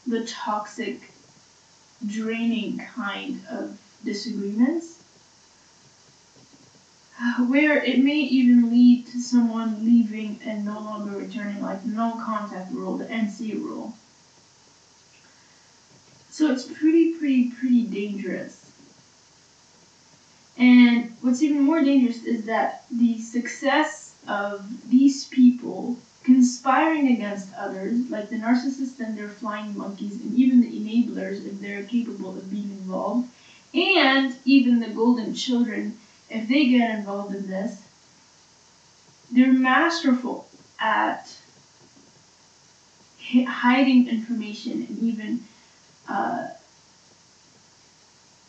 the 0.05 0.23
toxic 0.25 1.11
draining 2.05 2.77
kind 2.77 3.41
of 3.49 3.75
disagreements 4.05 5.00
Uh, 7.23 7.43
where 7.43 7.79
it 7.83 8.03
may 8.03 8.19
even 8.19 8.71
lead 8.71 9.05
to 9.05 9.21
someone 9.21 9.85
leaving 9.85 10.39
and 10.43 10.65
no 10.65 10.79
longer 10.79 11.11
returning, 11.11 11.61
like 11.61 11.83
the 11.83 11.89
no 11.89 12.15
contact 12.15 12.71
rule, 12.71 12.97
the 12.97 13.11
NC 13.11 13.53
rule. 13.53 13.93
So 16.31 16.51
it's 16.51 16.63
pretty, 16.63 17.13
pretty, 17.13 17.49
pretty 17.49 17.83
dangerous. 17.83 18.71
And 20.57 21.11
what's 21.21 21.43
even 21.43 21.61
more 21.61 21.83
dangerous 21.83 22.23
is 22.23 22.45
that 22.45 22.81
the 22.89 23.19
success 23.19 24.15
of 24.25 24.89
these 24.89 25.25
people 25.25 25.97
conspiring 26.23 27.07
against 27.07 27.53
others, 27.53 28.09
like 28.09 28.29
the 28.29 28.37
narcissists 28.37 28.99
and 28.99 29.15
their 29.15 29.29
flying 29.29 29.77
monkeys, 29.77 30.19
and 30.19 30.35
even 30.35 30.59
the 30.59 30.69
enablers 30.69 31.45
if 31.45 31.59
they're 31.59 31.83
capable 31.83 32.35
of 32.35 32.49
being 32.49 32.71
involved, 32.71 33.27
and 33.75 34.35
even 34.43 34.79
the 34.79 34.89
golden 34.89 35.35
children 35.35 35.95
if 36.31 36.47
they 36.47 36.67
get 36.67 36.97
involved 36.97 37.35
in 37.35 37.47
this, 37.47 37.81
they're 39.31 39.51
masterful 39.51 40.47
at 40.79 41.37
hiding 43.47 44.07
information 44.07 44.85
and 44.89 44.99
even 44.99 45.43
uh, 46.07 46.47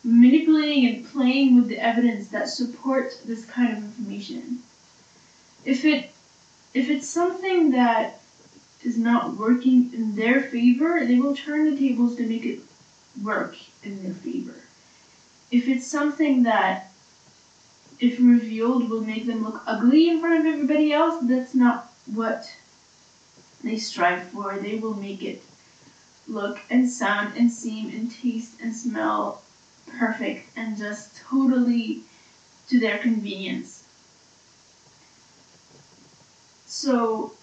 manipulating 0.03 0.87
and 0.87 1.05
playing 1.05 1.55
with 1.55 1.67
the 1.67 1.77
evidence 1.77 2.29
that 2.29 2.49
supports 2.49 3.17
this 3.21 3.45
kind 3.45 3.77
of 3.77 3.83
information. 3.83 4.63
If 5.63 5.85
it 5.85 6.11
if 6.73 6.89
it's 6.89 7.07
something 7.07 7.71
that 7.71 8.19
is 8.83 8.97
not 8.97 9.37
working 9.37 9.93
in 9.93 10.15
their 10.15 10.41
favor, 10.41 11.05
they 11.05 11.19
will 11.19 11.35
turn 11.35 11.69
the 11.69 11.77
tables 11.77 12.15
to 12.17 12.27
make 12.27 12.45
it 12.45 12.59
work 13.21 13.55
in 13.83 14.03
their 14.03 14.13
favor. 14.13 14.55
If 15.51 15.67
it's 15.67 15.85
something 15.85 16.43
that 16.43 16.92
if 17.99 18.19
revealed 18.19 18.89
will 18.89 19.01
make 19.01 19.25
them 19.25 19.43
look 19.43 19.61
ugly 19.65 20.09
in 20.09 20.19
front 20.19 20.39
of 20.39 20.53
everybody 20.53 20.91
else, 20.91 21.23
that's 21.23 21.53
not 21.53 21.91
what 22.05 22.53
they 23.63 23.77
strive 23.77 24.23
for. 24.29 24.57
They 24.57 24.77
will 24.77 24.93
make 24.95 25.23
it 25.23 25.43
look 26.27 26.59
and 26.69 26.89
sound 26.89 27.35
and 27.37 27.51
seem 27.51 27.89
and 27.89 28.09
taste 28.11 28.61
and 28.61 28.75
smell 28.75 29.41
perfect 29.87 30.47
and 30.55 30.77
just 30.77 31.15
totally 31.17 32.01
to 32.67 32.79
their 32.79 32.97
convenience. 32.97 33.83
So, 36.65 37.33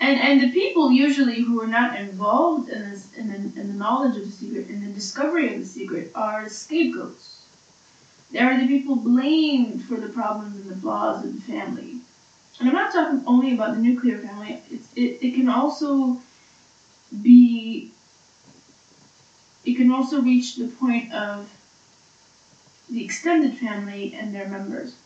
and 0.00 0.18
and 0.18 0.40
the 0.40 0.50
people 0.50 0.90
usually 0.90 1.42
who 1.42 1.60
are 1.60 1.66
not 1.66 1.98
involved 1.98 2.68
in 2.68 2.90
this 2.90 3.12
in 3.14 3.28
the, 3.28 3.60
in 3.60 3.68
the 3.68 3.74
knowledge 3.74 4.16
of 4.16 4.24
the 4.24 4.32
secret 4.32 4.68
in 4.68 4.84
the 4.84 4.92
discovery 4.92 5.52
of 5.52 5.60
the 5.60 5.66
secret 5.66 6.10
are 6.14 6.48
scapegoats. 6.48 7.37
They 8.30 8.40
are 8.40 8.58
the 8.58 8.66
people 8.66 8.96
blamed 8.96 9.82
for 9.82 9.96
the 9.96 10.08
problems 10.08 10.56
and 10.56 10.68
the 10.68 10.76
flaws 10.76 11.24
of 11.24 11.32
the 11.32 11.52
family. 11.52 12.00
And 12.58 12.68
I'm 12.68 12.74
not 12.74 12.92
talking 12.92 13.22
only 13.26 13.54
about 13.54 13.74
the 13.74 13.80
nuclear 13.80 14.18
family. 14.18 14.60
It's, 14.70 14.92
it, 14.96 15.18
it 15.22 15.34
can 15.34 15.48
also 15.48 16.18
be 17.22 17.90
it 19.64 19.76
can 19.76 19.90
also 19.90 20.20
reach 20.20 20.54
the 20.54 20.66
point 20.66 21.12
of 21.12 21.54
the 22.88 23.04
extended 23.04 23.54
family 23.54 24.14
and 24.14 24.32
their 24.32 24.46
members. 24.46 24.96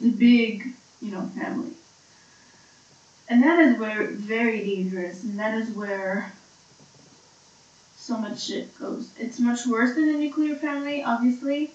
The 0.00 0.10
big, 0.10 0.70
you 1.00 1.10
know, 1.10 1.22
family. 1.22 1.72
And 3.28 3.42
that 3.42 3.58
is 3.58 3.78
where 3.78 4.06
very 4.06 4.62
dangerous, 4.62 5.22
and 5.22 5.38
that 5.38 5.54
is 5.54 5.70
where 5.70 6.30
so 8.04 8.18
much 8.18 8.44
shit 8.44 8.78
goes. 8.78 9.10
It's 9.18 9.40
much 9.40 9.66
worse 9.66 9.94
than 9.94 10.08
a 10.08 10.12
nuclear 10.12 10.54
family, 10.54 11.02
obviously. 11.02 11.70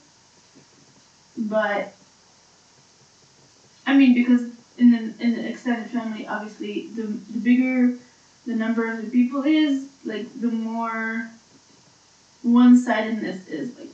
But 1.35 1.93
I 3.87 3.97
mean, 3.97 4.13
because 4.13 4.43
in 4.77 4.91
the 4.91 5.23
in 5.23 5.35
the 5.35 5.47
extended 5.49 5.89
family, 5.89 6.27
obviously, 6.27 6.87
the 6.87 7.03
the 7.03 7.39
bigger 7.39 7.95
the 8.45 8.53
number 8.53 8.85
of 8.85 9.03
the 9.03 9.09
people 9.09 9.41
is, 9.43 9.87
like 10.05 10.27
the 10.39 10.51
more 10.51 11.29
one-sidedness 12.43 13.47
is. 13.47 13.77
Like 13.77 13.89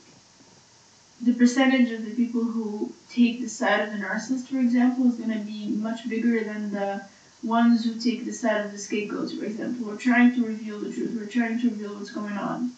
the 1.21 1.33
percentage 1.33 1.91
of 1.91 2.03
the 2.03 2.13
people 2.13 2.43
who 2.43 2.91
take 3.09 3.39
the 3.39 3.47
side 3.47 3.79
of 3.81 3.91
the 3.91 3.97
narcissist, 3.97 4.47
for 4.47 4.59
example, 4.59 5.07
is 5.07 5.15
going 5.15 5.31
to 5.31 5.45
be 5.45 5.67
much 5.69 6.07
bigger 6.09 6.43
than 6.43 6.73
the 6.73 7.05
ones 7.45 7.85
who 7.85 7.95
take 7.99 8.25
the 8.25 8.33
side 8.33 8.63
of 8.65 8.71
the 8.71 8.77
scapegoats, 8.77 9.33
for 9.33 9.45
example. 9.45 9.85
We're 9.85 9.97
trying 9.97 10.33
to 10.33 10.43
reveal 10.43 10.79
the 10.79 10.91
truth. 10.91 11.15
We're 11.15 11.27
trying 11.27 11.59
to 11.59 11.69
reveal 11.69 11.93
what's 11.93 12.09
going 12.09 12.37
on. 12.37 12.71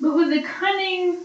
But 0.00 0.14
with 0.14 0.30
the 0.30 0.42
cunning, 0.42 1.18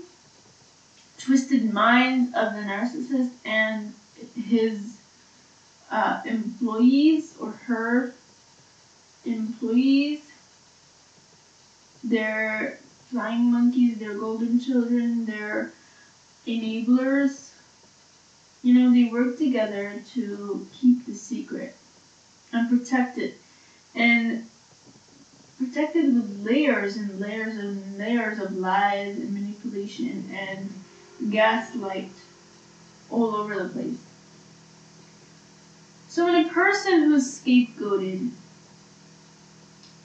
twisted 1.17 1.65
mind 1.65 2.33
of 2.35 2.53
the 2.53 2.61
narcissist 2.61 3.31
and 3.43 3.93
his 4.35 4.97
uh, 5.89 6.21
employees 6.25 7.35
or 7.39 7.51
her 7.51 8.11
employees, 9.25 10.21
their 12.03 12.77
flying 13.09 13.51
monkeys, 13.51 13.97
their 13.97 14.13
golden 14.13 14.59
children, 14.59 15.25
their 15.25 15.71
enablers, 16.45 17.51
you 18.61 18.73
know, 18.73 18.91
they 18.91 19.05
work 19.05 19.37
together 19.37 20.01
to 20.13 20.67
keep 20.73 21.05
the 21.05 21.13
secret 21.13 21.75
and 22.53 22.69
protect 22.69 23.17
it. 23.17 23.35
And 23.95 24.47
protected 25.57 26.13
with 26.13 26.45
layers 26.45 26.97
and 26.97 27.19
layers 27.19 27.57
and 27.57 27.97
layers 27.97 28.39
of 28.39 28.55
lies 28.57 29.17
and 29.17 29.33
manipulation 29.33 30.29
and 30.31 30.73
gaslight 31.31 32.09
all 33.09 33.35
over 33.35 33.55
the 33.55 33.69
place. 33.69 33.97
So 36.09 36.25
when 36.25 36.45
a 36.45 36.49
person 36.49 37.03
who's 37.03 37.39
scapegoated 37.39 38.29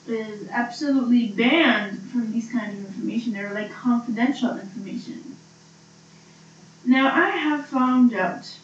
is 0.07 0.47
absolutely 0.49 1.27
banned 1.27 1.99
from 2.09 2.31
these 2.31 2.51
kinds 2.51 2.79
of 2.79 2.85
information, 2.85 3.33
they're 3.33 3.53
like 3.53 3.71
confidential 3.71 4.57
information. 4.57 5.35
Now 6.85 7.13
I 7.13 7.29
have 7.29 7.65
found 7.67 8.13
out 8.13 8.55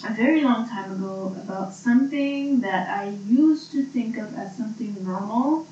a 0.00 0.10
very 0.10 0.42
long 0.42 0.64
time 0.64 0.90
ago 0.90 1.32
about 1.36 1.72
something 1.72 2.60
that 2.60 2.88
I 2.88 3.04
used 3.04 3.70
to 3.72 3.82
think 3.82 4.16
of 4.16 4.32
as 4.32 4.54
something 4.54 5.02
normal 5.02 5.62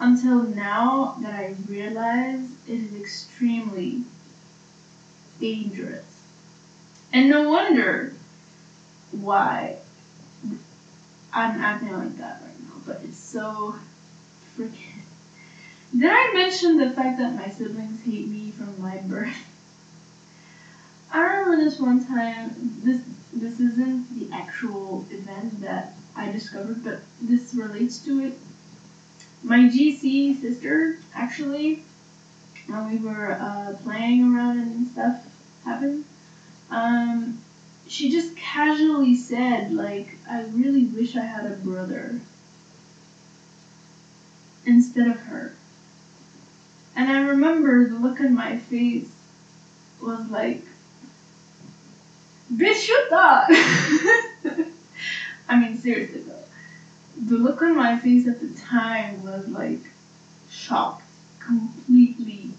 until 0.00 0.42
now 0.42 1.12
that 1.18 1.32
I 1.32 1.46
realize 1.66 2.40
it 2.66 2.80
is 2.80 2.94
extremely 2.94 4.02
dangerous. 5.38 6.22
And 7.12 7.28
no 7.28 7.48
wonder 7.48 8.10
why 9.12 9.76
I'm 11.32 11.56
acting 11.56 11.92
like 11.92 12.16
that 12.16 12.38
right 12.40 12.58
now, 12.60 12.80
but 12.84 13.02
it's 13.02 13.16
so 13.16 13.74
freaking. 14.56 15.02
Did 15.92 16.10
I 16.12 16.30
mention 16.34 16.76
the 16.76 16.88
fact 16.88 17.16
that 17.18 17.34
my 17.34 17.48
siblings 17.48 18.00
hate 18.02 18.26
me 18.26 18.50
from 18.50 18.80
my 18.80 18.98
birth? 18.98 19.47
I 21.10 21.20
remember 21.20 21.56
this 21.56 21.78
one 21.78 22.00
time. 22.00 22.50
This 22.82 23.00
this 23.32 23.60
isn't 23.60 24.08
the 24.14 24.26
actual 24.34 25.04
event 25.10 25.60
that 25.60 25.90
I 26.16 26.28
discovered, 26.28 26.82
but 26.82 26.98
this 27.20 27.52
relates 27.52 27.98
to 27.98 28.18
it. 28.20 28.34
My 29.42 29.66
GC 29.66 30.32
sister, 30.32 30.94
actually, 31.12 31.80
when 32.66 32.86
we 32.86 32.98
were 32.98 33.36
uh, 33.38 33.72
playing 33.82 34.22
around 34.24 34.56
and 34.56 34.86
stuff 34.86 35.18
happened, 35.64 36.04
um, 36.70 37.34
she 37.86 38.08
just 38.10 38.34
casually 38.36 39.14
said, 39.14 39.70
like, 39.70 40.16
I 40.28 40.40
really 40.40 40.84
wish 40.84 41.16
I 41.16 41.22
had 41.24 41.46
a 41.46 41.52
brother 41.52 42.20
instead 44.64 45.06
of 45.06 45.16
her. 45.22 45.50
And 46.94 47.08
I 47.08 47.16
remember 47.18 47.84
the 47.84 47.96
look 47.96 48.20
on 48.20 48.34
my 48.34 48.54
face 48.56 49.10
was 50.00 50.28
like, 50.28 50.60
Bitch, 52.52 52.86
shut 52.86 53.12
up! 53.12 53.46
I 55.48 55.58
mean, 55.58 55.78
seriously 55.78 56.20
though. 56.20 56.44
The 57.26 57.36
look 57.36 57.62
on 57.62 57.76
my 57.76 57.98
face 57.98 58.26
at 58.26 58.40
the 58.40 58.48
time 58.60 59.24
was 59.24 59.48
like 59.48 59.80
shocked 60.48 61.02
completely. 61.40 62.50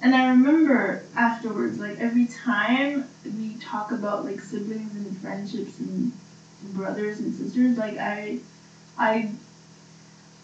And 0.00 0.14
I 0.14 0.28
remember 0.28 1.00
afterwards, 1.14 1.78
like 1.78 1.98
every 1.98 2.26
time 2.26 3.04
we 3.24 3.54
talk 3.56 3.92
about 3.92 4.24
like 4.24 4.40
siblings 4.40 4.96
and 4.96 5.16
friendships 5.16 5.78
and 5.78 6.12
brothers 6.62 7.20
and 7.20 7.34
sisters, 7.34 7.76
like 7.76 7.96
I, 7.96 8.38
I, 8.98 9.28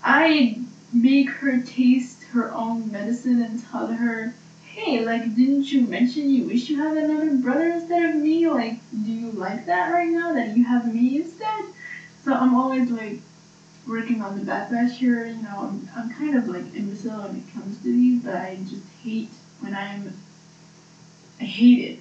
I 0.03 0.57
make 0.92 1.31
her 1.31 1.59
taste 1.59 2.24
her 2.33 2.53
own 2.53 2.90
medicine 2.90 3.40
and 3.40 3.59
tell 3.59 3.88
her 3.88 4.33
hey, 4.78 5.04
like, 5.04 5.34
didn't 5.34 5.70
you 5.72 5.80
mention 5.82 6.30
you 6.30 6.44
wish 6.44 6.68
you 6.70 6.80
had 6.80 6.96
another 6.96 7.36
brother 7.36 7.68
instead 7.72 8.14
of 8.14 8.16
me? 8.22 8.48
Like, 8.48 8.78
do 9.04 9.10
you 9.10 9.32
like 9.32 9.66
that 9.66 9.90
right 9.92 10.08
now 10.08 10.32
that 10.34 10.56
you 10.56 10.64
have 10.64 10.92
me 10.92 11.18
instead? 11.18 11.64
So 12.22 12.32
I'm 12.32 12.54
always 12.54 12.88
like 12.90 13.20
working 13.86 14.22
on 14.22 14.38
the 14.38 14.44
backlash 14.44 14.92
here. 14.92 15.26
You 15.26 15.42
know, 15.42 15.58
I'm, 15.68 15.88
I'm 15.96 16.10
kind 16.10 16.36
of 16.36 16.46
like 16.48 16.74
imbecile 16.74 17.22
when 17.22 17.36
it 17.36 17.52
comes 17.52 17.76
to 17.78 17.84
these, 17.90 18.22
but 18.22 18.36
I 18.36 18.56
just 18.68 18.86
hate 19.02 19.30
when 19.60 19.74
I'm 19.74 20.12
I 21.40 21.44
hated. 21.44 21.98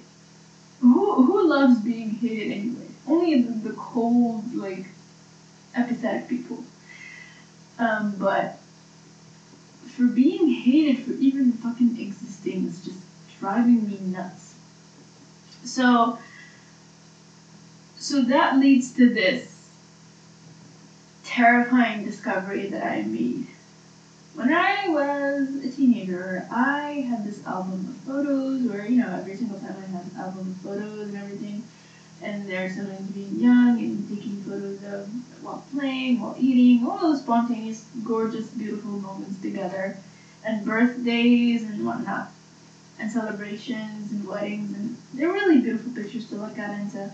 Who 0.80 1.22
who 1.24 1.48
loves 1.48 1.80
being 1.80 2.10
hated 2.10 2.52
anyway? 2.52 2.86
Only 3.06 3.42
the, 3.42 3.70
the 3.70 3.74
cold, 3.74 4.54
like, 4.54 4.84
apathetic 5.74 6.28
people. 6.28 6.62
Um, 7.78 8.16
but 8.18 8.56
for 9.98 10.06
being 10.06 10.48
hated 10.48 11.02
for 11.02 11.12
even 11.12 11.52
fucking 11.52 11.98
existing 11.98 12.27
is 12.46 12.84
just 12.84 12.98
driving 13.38 13.86
me 13.86 13.98
nuts. 13.98 14.54
So, 15.64 16.18
so 17.96 18.22
that 18.24 18.58
leads 18.58 18.92
to 18.94 19.12
this 19.12 19.70
terrifying 21.24 22.04
discovery 22.04 22.68
that 22.68 22.82
I 22.82 23.02
made. 23.02 23.46
When 24.34 24.52
I 24.52 24.88
was 24.88 25.64
a 25.64 25.68
teenager, 25.68 26.46
I 26.50 27.04
had 27.08 27.24
this 27.24 27.44
album 27.44 27.86
of 27.88 27.94
photos 28.06 28.62
where, 28.62 28.86
you 28.86 29.00
know, 29.00 29.12
every 29.12 29.34
single 29.34 29.58
family 29.58 29.86
has 29.88 30.06
an 30.06 30.16
album 30.16 30.48
of 30.48 30.56
photos 30.56 31.08
and 31.08 31.16
everything. 31.16 31.64
And 32.22 32.48
there's 32.48 32.74
something 32.74 32.96
to 32.96 33.12
being 33.12 33.38
young 33.38 33.80
and 33.80 34.08
taking 34.08 34.40
photos 34.42 34.82
of 34.84 35.08
while 35.42 35.62
playing, 35.72 36.20
while 36.20 36.34
eating, 36.38 36.84
all 36.84 36.98
those 36.98 37.18
spontaneous, 37.18 37.84
gorgeous, 38.04 38.48
beautiful 38.48 38.98
moments 38.98 39.40
together. 39.40 39.96
And 40.44 40.64
birthdays 40.64 41.62
and 41.62 41.86
whatnot. 41.86 42.30
And 42.98 43.10
celebrations 43.10 44.10
and 44.12 44.26
weddings. 44.26 44.76
And 44.76 44.96
they're 45.14 45.32
really 45.32 45.60
beautiful 45.60 45.92
pictures 45.92 46.28
to 46.30 46.36
look 46.36 46.58
at 46.58 46.70
and 46.70 46.90
to 46.92 47.10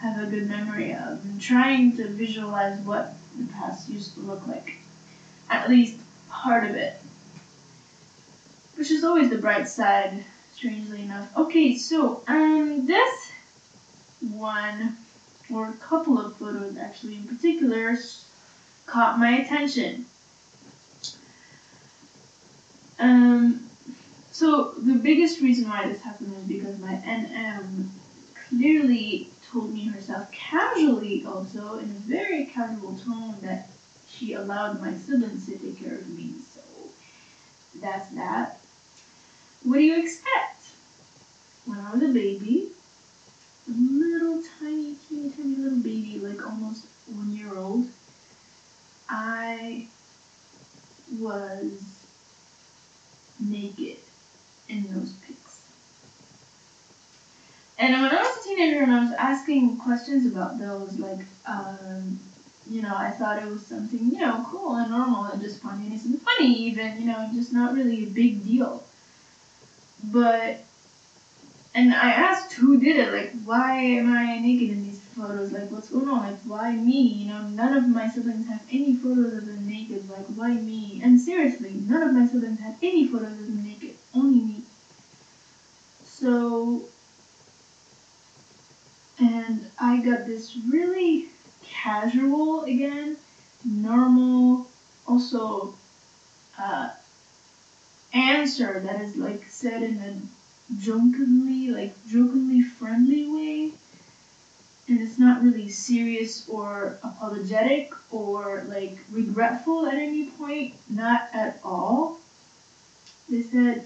have 0.00 0.22
a 0.22 0.30
good 0.30 0.48
memory 0.48 0.92
of. 0.92 1.24
And 1.24 1.40
trying 1.40 1.96
to 1.96 2.08
visualize 2.08 2.78
what 2.80 3.14
the 3.38 3.52
past 3.52 3.88
used 3.88 4.14
to 4.14 4.20
look 4.20 4.46
like. 4.46 4.74
At 5.50 5.68
least 5.68 5.98
part 6.28 6.68
of 6.68 6.76
it. 6.76 7.00
Which 8.76 8.90
is 8.90 9.04
always 9.04 9.30
the 9.30 9.38
bright 9.38 9.68
side, 9.68 10.24
strangely 10.54 11.02
enough. 11.02 11.36
Okay, 11.36 11.76
so 11.76 12.22
um 12.28 12.86
this 12.86 13.32
one 14.20 14.96
or 15.52 15.68
a 15.68 15.72
couple 15.74 16.18
of 16.18 16.36
photos 16.36 16.76
actually 16.76 17.16
in 17.16 17.24
particular 17.24 17.96
caught 18.86 19.18
my 19.18 19.38
attention. 19.38 20.06
Um 22.98 23.68
so 24.30 24.72
the 24.72 24.94
biggest 24.94 25.40
reason 25.40 25.68
why 25.68 25.88
this 25.88 26.00
happened 26.02 26.34
was 26.34 26.44
because 26.44 26.78
my 26.78 26.92
NM 26.92 27.90
clearly 28.48 29.30
told 29.50 29.72
me 29.72 29.86
herself 29.86 30.30
casually 30.30 31.24
also 31.24 31.78
in 31.78 31.90
a 31.90 32.00
very 32.06 32.44
casual 32.46 32.96
tone 32.96 33.36
that 33.42 33.68
she 34.08 34.34
allowed 34.34 34.80
my 34.80 34.94
siblings 34.94 35.46
to 35.46 35.58
take 35.58 35.78
care 35.78 35.94
of 35.94 36.08
me. 36.08 36.32
So 36.54 36.60
that's 37.80 38.10
that. 38.10 38.60
What 39.64 39.76
do 39.76 39.82
you 39.82 40.00
expect? 40.00 40.66
When 41.66 41.78
I 41.78 41.92
was 41.92 42.02
a 42.02 42.08
baby, 42.08 42.70
a 43.68 43.72
little 43.72 44.42
tiny, 44.58 44.96
teeny, 45.08 45.30
tiny 45.30 45.56
little 45.56 45.78
baby, 45.78 46.18
like 46.22 46.44
almost 46.46 46.86
one 47.06 47.32
year 47.36 47.56
old, 47.56 47.86
I 49.08 49.88
was 51.18 51.97
naked 53.40 53.98
in 54.68 54.92
those 54.92 55.12
pics. 55.12 55.68
And 57.78 57.92
when 58.02 58.10
I 58.10 58.18
was 58.18 58.44
a 58.44 58.48
teenager 58.48 58.82
and 58.82 58.92
I 58.92 59.04
was 59.04 59.12
asking 59.12 59.78
questions 59.78 60.26
about 60.26 60.58
those, 60.58 60.98
like, 60.98 61.24
um, 61.46 62.18
you 62.68 62.82
know, 62.82 62.94
I 62.94 63.10
thought 63.10 63.42
it 63.42 63.48
was 63.50 63.64
something, 63.64 64.10
you 64.12 64.18
know, 64.18 64.44
cool 64.50 64.74
and 64.76 64.90
normal 64.90 65.24
and 65.26 65.40
just 65.40 65.60
spontaneous 65.60 66.04
and 66.04 66.20
funny, 66.20 66.52
even, 66.66 67.00
you 67.00 67.06
know, 67.06 67.30
just 67.32 67.52
not 67.52 67.74
really 67.74 68.04
a 68.04 68.08
big 68.08 68.44
deal. 68.44 68.82
But, 70.04 70.60
and 71.74 71.94
I 71.94 72.10
asked 72.10 72.52
who 72.54 72.80
did 72.80 72.96
it, 72.96 73.12
like, 73.12 73.30
why 73.44 73.74
am 73.76 74.12
I 74.12 74.38
naked 74.38 74.70
in 74.70 74.82
these 74.82 74.97
photos? 75.18 75.52
Like, 75.52 75.70
what's 75.70 75.90
going 75.90 76.08
on? 76.08 76.18
Like, 76.18 76.38
why 76.46 76.74
me? 76.74 77.00
You 77.00 77.32
know, 77.32 77.42
none 77.48 77.76
of 77.76 77.88
my 77.88 78.08
siblings 78.08 78.48
have 78.48 78.62
any 78.70 78.94
photos 78.94 79.34
of 79.34 79.46
them 79.46 79.68
naked. 79.68 80.08
Like, 80.08 80.26
why 80.36 80.54
me? 80.54 81.00
And 81.02 81.20
seriously, 81.20 81.72
none 81.72 82.02
of 82.02 82.14
my 82.14 82.26
siblings 82.26 82.60
had 82.60 82.76
any 82.82 83.06
photos 83.06 83.32
of 83.32 83.46
them 83.46 83.64
naked, 83.64 83.96
only 84.14 84.40
me. 84.40 84.62
So, 86.04 86.82
and 89.18 89.66
I 89.78 89.96
got 89.98 90.26
this 90.26 90.56
really 90.68 91.28
casual 91.64 92.64
again, 92.64 93.16
normal, 93.64 94.68
also 95.06 95.74
uh, 96.58 96.90
answer 98.12 98.80
that 98.80 99.00
is 99.00 99.16
like 99.16 99.44
said 99.44 99.82
in 99.82 99.98
a 99.98 100.80
jokingly, 100.80 101.70
like 101.70 101.94
jokingly 102.08 102.62
friendly 102.62 103.28
way. 103.28 103.72
And 104.88 105.02
it's 105.02 105.18
not 105.18 105.42
really 105.42 105.68
serious 105.68 106.48
or 106.48 106.96
apologetic 107.02 107.92
or 108.10 108.62
like 108.68 108.96
regretful 109.10 109.86
at 109.86 109.98
any 109.98 110.30
point, 110.30 110.74
not 110.88 111.28
at 111.34 111.60
all. 111.62 112.16
They 113.28 113.42
said, 113.42 113.84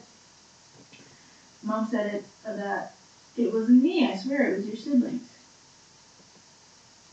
Mom 1.64 1.88
said 1.88 2.06
it 2.06 2.24
that 2.44 2.94
it 3.36 3.52
wasn't 3.52 3.82
me, 3.82 4.06
I 4.06 4.14
swear, 4.14 4.52
it 4.52 4.56
was 4.58 4.66
your 4.66 4.76
siblings. 4.76 5.28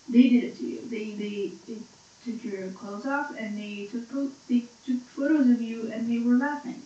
They 0.07 0.29
did 0.29 0.43
it 0.43 0.57
to 0.57 0.63
you. 0.67 0.81
They 0.87 1.13
they, 1.13 1.51
they 1.67 1.79
took 2.23 2.43
your 2.43 2.69
clothes 2.69 3.07
off 3.07 3.35
and 3.35 3.57
they 3.57 3.85
took 3.85 4.07
they 4.47 4.65
took 4.85 4.99
photos 4.99 5.49
of 5.49 5.61
you 5.61 5.89
and 5.91 6.07
they 6.07 6.19
were 6.19 6.35
laughing. 6.35 6.79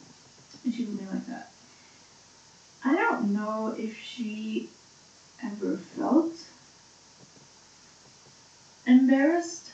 And 0.63 0.74
she 0.74 0.86
me 0.86 1.06
like 1.06 1.26
that. 1.26 1.50
I 2.86 2.96
don't 2.96 3.34
know 3.34 3.74
if 3.78 3.98
she 3.98 4.68
ever 5.42 5.76
felt 5.76 6.32
embarrassed 8.86 9.72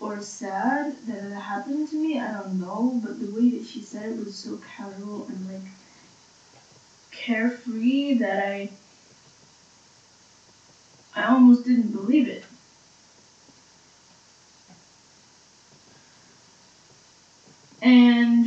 or 0.00 0.20
sad 0.20 0.94
that 1.06 1.22
it 1.22 1.32
happened 1.32 1.86
to 1.88 1.96
me. 1.96 2.18
I 2.18 2.30
don't 2.30 2.58
know, 2.58 2.98
but 3.02 3.18
the 3.18 3.26
way 3.26 3.48
that 3.50 3.64
she 3.64 3.80
said 3.80 4.06
it 4.10 4.16
was 4.16 4.34
so 4.34 4.56
casual 4.76 5.24
and 5.28 5.46
like 5.46 5.62
carefree 7.10 8.12
that 8.14 8.38
I 8.38 8.68
I 11.14 11.24
almost 11.24 11.64
didn't 11.64 11.90
believe 11.90 12.26
it. 12.26 12.42
And 17.82 18.46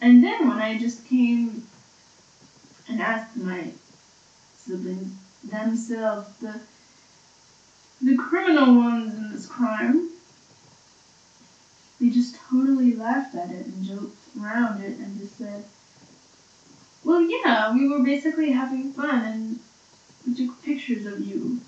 and 0.00 0.22
then 0.22 0.46
when 0.48 0.58
I 0.58 0.74
just 0.76 1.04
came 1.04 1.62
and 2.88 3.00
asked 3.00 3.36
my 3.36 3.70
siblings 4.56 5.12
themselves, 5.44 6.28
the 6.38 6.60
the 8.02 8.16
criminal 8.16 8.76
ones 8.76 9.14
in 9.14 9.30
this 9.30 9.46
crime, 9.46 10.08
they 12.00 12.08
just 12.08 12.34
totally 12.34 12.94
laughed 12.94 13.34
at 13.34 13.50
it 13.50 13.66
and 13.66 13.84
joked 13.84 14.16
around 14.40 14.82
it 14.82 14.96
and 14.98 15.18
just 15.18 15.36
said, 15.36 15.64
Well 17.04 17.20
yeah, 17.20 17.72
we 17.74 17.88
were 17.88 18.02
basically 18.02 18.52
having 18.52 18.92
fun 18.92 19.22
and 19.22 19.60
we 20.26 20.34
took 20.34 20.62
pictures 20.62 21.04
of 21.06 21.20
you. 21.20 21.60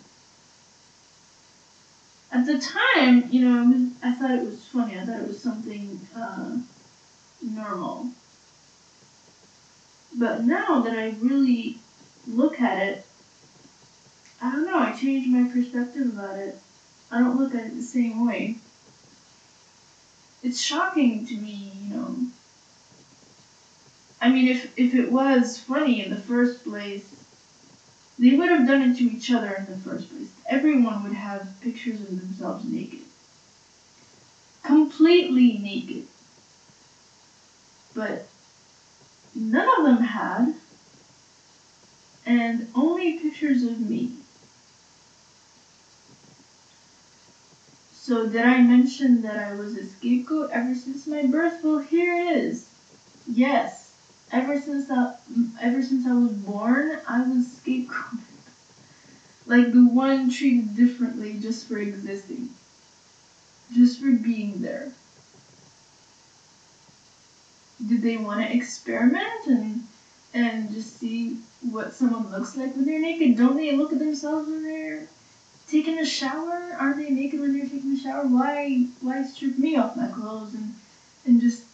At 2.31 2.47
the 2.47 2.59
time, 2.59 3.29
you 3.31 3.43
know, 3.43 3.91
I 4.03 4.13
thought 4.13 4.31
it 4.31 4.43
was 4.43 4.65
funny. 4.65 4.99
I 4.99 5.05
thought 5.05 5.21
it 5.21 5.29
was 5.29 5.39
something 5.39 6.01
uh, 6.17 6.57
normal. 7.43 8.09
But 10.19 10.45
now 10.45 10.81
that 10.81 10.99
I 10.99 11.15
really 11.21 11.79
look 12.27 12.59
at 12.59 12.79
it, 12.79 13.07
I 14.45 14.51
don't 14.51 14.67
know, 14.67 14.77
I 14.77 14.91
changed 14.91 15.31
my 15.31 15.45
perspective 15.45 16.19
about 16.19 16.37
it. 16.37 16.59
I 17.13 17.21
don't 17.21 17.39
look 17.39 17.55
at 17.55 17.65
it 17.65 17.77
the 17.77 17.83
same 17.83 18.27
way. 18.27 18.57
It's 20.43 20.61
shocking 20.61 21.25
to 21.27 21.37
me, 21.37 21.73
you 21.81 21.95
know. 21.95 22.17
I 24.21 24.33
mean, 24.33 24.49
if, 24.49 24.77
if 24.77 24.95
it 24.95 25.13
was 25.13 25.61
funny 25.61 26.03
in 26.03 26.11
the 26.11 26.17
first 26.17 26.65
place, 26.65 27.25
they 28.19 28.35
would 28.37 28.49
have 28.49 28.67
done 28.67 28.83
it 28.83 28.97
to 28.97 29.05
each 29.05 29.31
other 29.31 29.55
in 29.55 29.67
the 29.67 29.77
first 29.77 30.11
place. 30.11 30.33
Everyone 30.49 31.05
would 31.05 31.13
have 31.13 31.61
pictures 31.61 32.01
of 32.01 32.21
themselves 32.21 32.65
naked. 32.65 33.03
Completely 34.65 35.59
naked. 35.59 36.05
But 37.95 38.27
none 39.37 39.69
of 39.79 39.85
them 39.85 40.01
had, 40.01 40.55
and 42.27 42.67
only 42.75 43.21
pictures 43.21 43.63
of 43.63 43.81
me. 43.81 44.17
So 48.13 48.29
did 48.29 48.45
I 48.45 48.61
mention 48.61 49.23
that 49.23 49.39
I 49.39 49.55
was 49.55 49.75
a 49.75 49.87
scapegoat 49.87 50.51
ever 50.51 50.75
since 50.75 51.07
my 51.07 51.23
birth? 51.23 51.65
Well, 51.65 51.79
here 51.79 52.15
it 52.15 52.37
is. 52.37 52.69
Yes, 53.27 53.95
ever 54.31 54.59
since 54.61 54.91
I, 54.91 55.15
ever 55.59 55.83
since 55.83 56.07
I 56.07 56.13
was 56.13 56.33
born, 56.33 56.99
I 57.09 57.23
was 57.23 57.47
scapegoated. 57.47 58.19
like 59.47 59.73
the 59.73 59.87
one 59.87 60.29
treated 60.29 60.77
differently 60.77 61.39
just 61.39 61.67
for 61.67 61.79
existing, 61.79 62.51
just 63.73 63.99
for 63.99 64.13
being 64.13 64.61
there. 64.61 64.93
Did 67.89 68.03
they 68.03 68.19
want 68.19 68.43
to 68.43 68.55
experiment 68.55 69.47
and 69.47 69.85
and 70.35 70.71
just 70.71 70.99
see 70.99 71.39
what 71.63 71.95
someone 71.95 72.31
looks 72.31 72.59
like 72.59 72.77
when 72.77 72.85
they're 72.85 73.01
naked. 73.01 73.39
Don't 73.39 73.57
they 73.57 73.75
look 73.75 73.91
at 73.91 73.99
themselves 73.99 74.51
when 74.51 74.65
they're 74.65 75.07
taking 75.73 75.99
a 75.99 76.05
shower? 76.05 76.77
Aren't 76.79 76.99
they 76.99 77.11
naked 77.11 77.41
when 77.41 77.55
they're 77.55 77.69
taking 77.69 77.93
a 77.93 77.99
shower? 77.99 78.27
Why 78.27 78.87
why 79.01 79.25
strip 79.25 79.57
me 79.57 79.77
off 79.77 79.97
my 79.97 80.09
clothes 80.09 80.55
and 80.55 80.75
and 81.25 81.41
just 81.41 81.65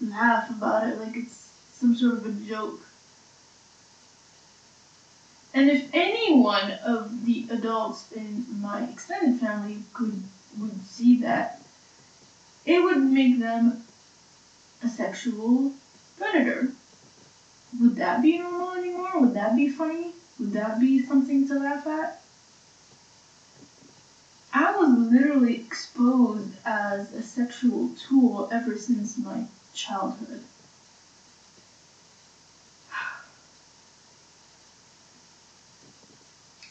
laugh 0.00 0.50
about 0.50 0.88
it 0.88 0.98
like 0.98 1.16
it's 1.16 1.52
some 1.72 1.94
sort 1.94 2.14
of 2.14 2.26
a 2.26 2.30
joke? 2.30 2.80
And 5.54 5.70
if 5.70 5.88
any 5.92 6.34
one 6.34 6.70
of 6.84 7.24
the 7.24 7.46
adults 7.50 8.10
in 8.12 8.44
my 8.60 8.80
extended 8.82 9.38
family 9.38 9.78
could 9.94 10.22
would 10.58 10.84
see 10.84 11.16
that, 11.18 11.60
it 12.64 12.82
would 12.82 13.04
make 13.04 13.38
them 13.38 13.78
a 14.82 14.88
sexual 14.88 15.72
predator. 16.18 16.72
Would 17.80 17.94
that 17.96 18.20
be 18.20 18.38
normal 18.38 18.72
anymore? 18.72 19.20
Would 19.20 19.34
that 19.34 19.54
be 19.54 19.68
funny? 19.68 20.12
Would 20.38 20.52
that 20.54 20.80
be 20.80 20.98
something 21.04 21.46
to 21.46 21.54
laugh 21.54 21.86
at? 21.86 22.21
I 24.54 24.76
was 24.76 24.90
literally 24.90 25.56
exposed 25.56 26.52
as 26.66 27.12
a 27.14 27.22
sexual 27.22 27.88
tool 27.96 28.48
ever 28.52 28.76
since 28.76 29.16
my 29.16 29.44
childhood. 29.74 30.42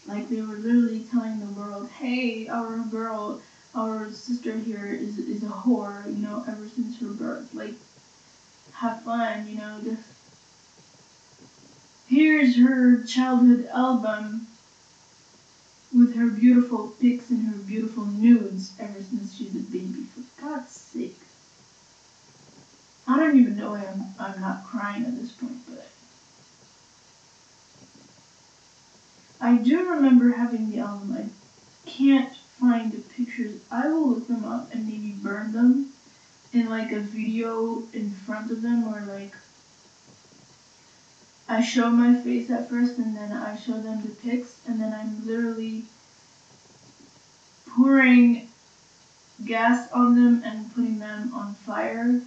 Like 0.08 0.30
they 0.30 0.41
were 0.41 0.56
literally 0.56 1.06
telling 1.10 1.39
the 1.39 1.60
world, 1.60 1.88
hey, 1.88 2.48
our 2.50 2.80
girl, 2.80 3.39
our 3.74 4.12
sister 4.12 4.52
here 4.52 4.88
is, 4.88 5.17
is 5.20 5.44
a 5.44 5.48
whore, 5.48 6.06
you 6.06 6.17
know, 6.17 6.44
ever 6.48 6.67
since 6.67 7.00
her 7.00 7.08
birth. 7.08 7.54
Like, 7.54 7.76
have 8.74 9.04
fun, 9.04 9.48
you 9.48 9.56
know, 9.56 9.80
just 9.82 10.02
here's 12.08 12.58
her 12.58 13.04
childhood 13.04 13.67
album 13.67 14.48
with 15.94 16.16
her 16.16 16.28
beautiful 16.28 16.96
pics 17.00 17.30
and 17.30 17.48
her 17.48 17.58
beautiful 17.58 18.06
nudes 18.06 18.74
ever 18.80 19.02
since 19.02 19.36
she's 19.36 19.56
a 19.56 19.60
baby. 19.60 20.06
For 20.14 20.42
God's 20.42 20.72
sake. 20.72 21.20
I 23.08 23.18
don't 23.18 23.38
even 23.38 23.58
know 23.58 23.72
why 23.72 23.86
I'm, 23.86 24.06
I'm 24.20 24.40
not 24.40 24.66
crying 24.66 25.04
at 25.04 25.20
this 25.20 25.32
point, 25.32 25.60
but 25.68 25.90
I 29.42 29.58
do 29.58 29.90
remember 29.90 30.30
having 30.30 30.72
the 30.72 30.80
album. 30.80 31.14
I 31.18 31.90
can't 31.90 32.34
find 32.60 32.92
the 32.92 33.00
pictures. 33.00 33.60
I 33.72 33.88
will 33.90 34.10
look 34.10 34.28
them 34.28 34.46
up 34.46 34.72
and 34.72 34.88
maybe 34.88 35.12
burn 35.12 35.52
them 35.52 35.92
in 36.54 36.70
like 36.70 36.92
a 36.92 37.00
video 37.00 37.84
in 37.92 38.12
front 38.12 38.52
of 38.52 38.62
them 38.62 38.88
or 38.88 39.02
like 39.02 39.34
I 41.52 41.62
show 41.62 41.92
my 41.92 42.14
face 42.14 42.50
at 42.50 42.70
first 42.70 42.98
and 42.98 43.14
then 43.14 43.34
I 43.34 43.58
show 43.58 43.78
them 43.78 44.02
the 44.02 44.08
pics 44.08 44.62
and 44.66 44.80
then 44.80 44.94
I'm 44.94 45.28
literally 45.28 45.84
pouring 47.70 48.48
gas 49.46 49.92
on 49.92 50.16
them 50.16 50.42
and 50.46 50.74
putting 50.74 51.00
them 51.00 51.34
on 51.34 51.54
fire 51.54 52.22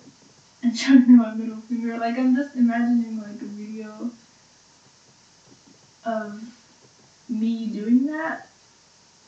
and 0.63 0.77
showing 0.79 1.07
them 1.07 1.17
my 1.17 1.33
middle 1.33 1.57
finger. 1.57 1.97
Like 1.97 2.19
I'm 2.19 2.37
just 2.37 2.55
imagining 2.55 3.19
like 3.19 3.41
a 3.41 3.47
video 3.47 4.11
of 6.05 6.43
me 7.27 7.69
doing 7.69 8.05
that 8.09 8.51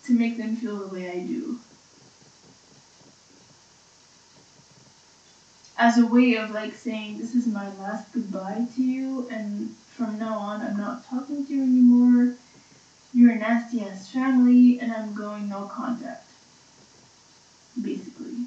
to 0.05 0.13
make 0.13 0.37
them 0.37 0.57
feel 0.57 0.77
the 0.77 0.95
way 0.95 1.11
I 1.11 1.21
do. 1.21 1.59
As 5.79 5.97
a 5.97 6.07
way 6.07 6.35
of 6.35 6.51
like 6.51 6.75
saying, 6.75 7.17
this 7.17 7.35
is 7.35 7.47
my 7.47 7.75
last 7.77 8.13
goodbye 8.13 8.67
to 8.75 8.83
you, 8.83 9.27
and 9.31 9.75
from 9.97 10.19
now 10.19 10.39
on, 10.39 10.61
I'm 10.61 10.77
not 10.77 11.09
talking 11.09 11.47
to 11.47 11.55
you 11.55 11.63
anymore. 11.63 12.35
You're 13.15 13.33
a 13.33 13.37
nasty 13.37 13.81
ass 13.83 14.11
family, 14.11 14.79
and 14.79 14.93
I'm 14.93 15.15
going 15.15 15.49
no 15.49 15.63
contact. 15.63 16.29
Basically. 17.81 18.47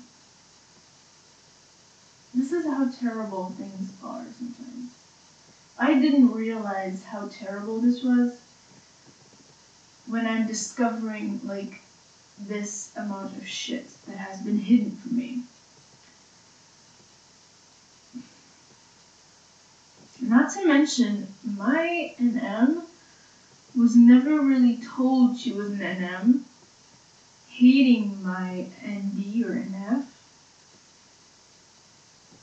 This 2.35 2.51
is 2.51 2.65
how 2.65 2.91
terrible 2.91 3.49
things 3.57 3.91
are 4.03 4.25
sometimes. 4.38 4.91
I 5.79 5.95
didn't 5.95 6.33
realize 6.33 7.03
how 7.03 7.29
terrible 7.29 7.79
this 7.79 8.03
was 8.03 8.39
when 10.05 10.27
I'm 10.27 10.45
discovering 10.45 11.39
like 11.43 11.81
this 12.38 12.91
amount 12.95 13.38
of 13.38 13.47
shit 13.47 13.88
that 14.05 14.17
has 14.17 14.41
been 14.41 14.59
hidden 14.59 14.91
from 14.91 15.17
me. 15.17 15.43
Not 20.29 20.51
to 20.51 20.67
mention, 20.67 21.27
my 21.43 22.13
NM 22.19 22.83
was 23.75 23.95
never 23.95 24.39
really 24.39 24.75
told 24.75 25.35
she 25.35 25.51
was 25.51 25.71
an 25.71 25.79
NM, 25.79 26.41
hating 27.47 28.21
my 28.21 28.67
ND 28.85 29.43
or 29.43 29.55
NF, 29.57 30.03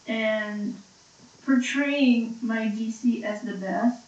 and 0.09 0.75
portraying 1.45 2.35
my 2.43 2.67
GC 2.67 3.23
as 3.23 3.43
the 3.43 3.55
best 3.55 4.03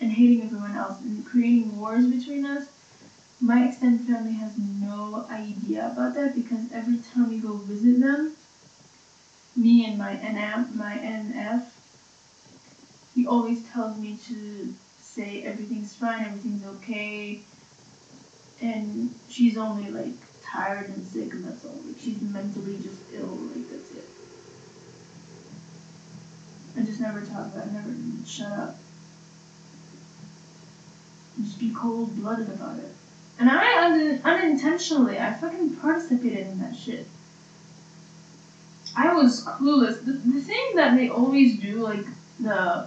and 0.00 0.12
hating 0.12 0.44
everyone 0.44 0.76
else 0.76 1.00
and 1.00 1.26
creating 1.26 1.76
wars 1.76 2.06
between 2.06 2.44
us, 2.44 2.68
my 3.40 3.64
extended 3.64 4.06
family 4.06 4.34
has 4.34 4.56
no 4.56 5.26
idea 5.28 5.88
about 5.88 6.14
that 6.14 6.32
because 6.32 6.70
every 6.70 6.98
time 6.98 7.28
we 7.28 7.38
go 7.38 7.54
visit 7.56 7.98
them, 7.98 8.30
me 9.56 9.84
and 9.84 9.98
my 9.98 10.14
NM, 10.14 10.76
my 10.76 10.96
NF, 10.98 11.62
he 13.18 13.26
always 13.26 13.60
tells 13.62 13.96
me 13.98 14.14
to 14.28 14.72
say 15.00 15.42
everything's 15.42 15.94
fine, 15.94 16.22
everything's 16.22 16.64
okay, 16.64 17.40
and 18.60 19.12
she's 19.28 19.56
only 19.56 19.90
like 19.90 20.14
tired 20.42 20.88
and 20.88 21.04
sick, 21.04 21.34
and 21.34 21.44
that's 21.44 21.64
all. 21.64 21.74
Like 21.84 21.98
she's 21.98 22.20
mentally 22.20 22.78
just 22.78 23.00
ill, 23.12 23.36
like 23.52 23.68
that's 23.68 23.90
it. 23.90 24.04
I 26.76 26.82
just 26.82 27.00
never 27.00 27.22
talk 27.22 27.46
about 27.46 27.66
it, 27.66 27.70
I 27.70 27.72
never 27.72 27.92
shut 28.24 28.52
up 28.52 28.72
just 31.42 31.58
be 31.58 31.70
cold 31.70 32.14
blooded 32.16 32.48
about 32.48 32.78
it. 32.78 32.90
And 33.38 33.48
I 33.50 33.84
un- 33.84 34.18
unintentionally, 34.24 35.18
I 35.18 35.30
fucking 35.32 35.70
participated 35.70 36.44
in 36.44 36.58
that 36.58 36.74
shit. 36.74 37.04
I 38.96 39.12
was 39.12 39.40
clueless. 39.40 39.98
The, 40.04 40.12
the 40.12 40.40
thing 40.40 40.70
that 40.74 40.94
they 40.94 41.08
always 41.08 41.54
do, 41.54 41.80
like 41.80 42.04
the 42.40 42.84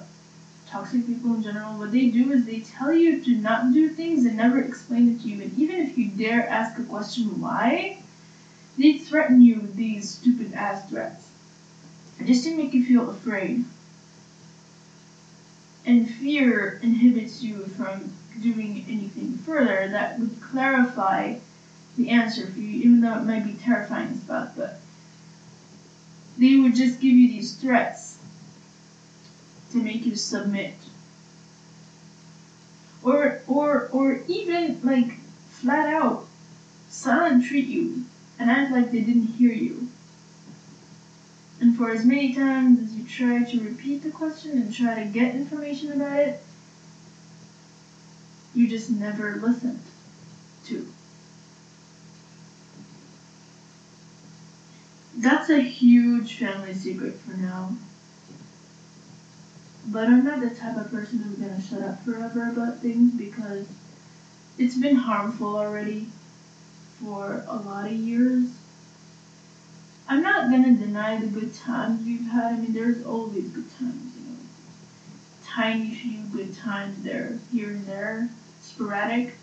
toxic 0.71 1.05
people 1.05 1.36
in 1.36 1.43
general, 1.43 1.77
what 1.77 1.91
they 1.91 2.07
do 2.07 2.31
is 2.31 2.45
they 2.45 2.62
tell 2.62 2.93
you 2.93 3.21
to 3.23 3.36
not 3.36 3.73
do 3.73 3.89
things 3.89 4.25
and 4.25 4.38
never 4.38 4.57
explain 4.60 5.10
it 5.10 5.21
to 5.21 5.29
you. 5.29 5.41
And 5.41 5.53
even 5.57 5.79
if 5.79 5.97
you 5.97 6.07
dare 6.07 6.49
ask 6.49 6.79
a 6.79 6.84
question 6.84 7.41
why, 7.41 7.97
they 8.77 8.93
threaten 8.97 9.41
you 9.41 9.60
with 9.60 9.75
these 9.75 10.10
stupid 10.10 10.53
ass 10.53 10.81
threats. 10.84 11.29
Just 12.25 12.43
to 12.45 12.55
make 12.55 12.73
you 12.73 12.84
feel 12.84 13.10
afraid. 13.10 13.63
And 15.86 16.10
fear 16.10 16.77
inhibits 16.81 17.43
you 17.43 17.67
from 17.67 18.10
doing 18.39 18.84
anything 18.88 19.34
further 19.34 19.89
that 19.89 20.17
would 20.17 20.39
clarify 20.41 21.34
the 21.97 22.10
answer 22.10 22.47
for 22.47 22.60
you, 22.60 22.77
even 22.84 23.01
though 23.01 23.15
it 23.15 23.23
might 23.23 23.43
be 23.43 23.53
terrifying 23.53 24.10
as 24.12 24.21
fuck, 24.21 24.47
but 24.55 24.73
they 26.38 26.55
would 26.55 26.75
just 26.75 26.99
give 26.99 27.15
you 27.15 27.27
these 27.27 27.51
threats 27.51 28.11
to 29.71 29.81
make 29.81 30.05
you 30.05 30.15
submit. 30.15 30.71
Or 33.03 33.38
or 33.47 33.88
or 33.91 34.21
even 34.27 34.77
like 34.81 35.17
flat 35.49 35.88
out 35.88 36.25
silent 36.89 37.43
treat 37.43 37.67
you 37.67 38.01
and 38.39 38.49
act 38.49 38.71
like 38.71 38.91
they 38.91 39.01
didn't 39.01 39.36
hear 39.38 39.51
you. 39.51 39.88
And 41.62 41.73
for 41.75 41.89
as 41.89 42.03
many 42.03 42.34
times 42.34 42.77
as 42.79 42.93
you 42.93 43.03
try 43.03 43.41
to 43.43 43.62
repeat 43.62 44.01
the 44.01 44.10
question 44.10 44.57
and 44.57 44.71
try 44.71 44.95
to 44.95 45.03
get 45.03 45.34
information 45.34 45.91
about 45.91 46.17
it, 46.17 46.38
you 48.53 48.67
just 48.67 48.89
never 48.89 49.36
listened 49.36 49.79
to. 50.65 50.86
That's 55.15 55.49
a 55.49 55.60
huge 55.60 56.36
family 56.36 56.73
secret 56.73 57.13
for 57.15 57.31
now. 57.34 57.71
But 59.88 60.10
I'm 60.10 60.24
not 60.24 60.41
the 60.41 60.50
type 60.50 60.78
of 60.78 60.91
person 60.91 61.20
who's 61.20 61.38
gonna 61.38 61.62
shut 61.62 61.82
up 61.82 62.04
forever 62.04 62.48
about 62.48 62.80
things 62.80 63.13
because 63.13 63.65
it's 64.58 64.76
been 64.76 64.96
harmful 64.96 65.58
already 65.58 66.08
for 67.00 67.44
a 67.48 67.56
lot 67.56 67.88
of 67.88 67.94
years. 67.94 68.48
I'm 70.08 70.22
not 70.22 70.50
gonna 70.50 70.76
deny 70.76 71.17
the 71.17 71.28
good 71.28 71.54
times 71.54 72.06
we've 72.06 72.28
had. 72.28 72.54
I 72.54 72.58
mean, 72.58 72.74
there's 72.74 73.04
always 73.04 73.48
good 73.50 73.70
times, 73.78 74.13
you 74.15 74.30
know. 74.30 74.38
Tiny 75.44 75.94
few 75.94 76.22
good 76.26 76.54
times 76.54 77.02
there, 77.04 77.39
here 77.52 77.72
and 77.72 77.86
there 77.86 78.30
sporadic. 78.62 79.34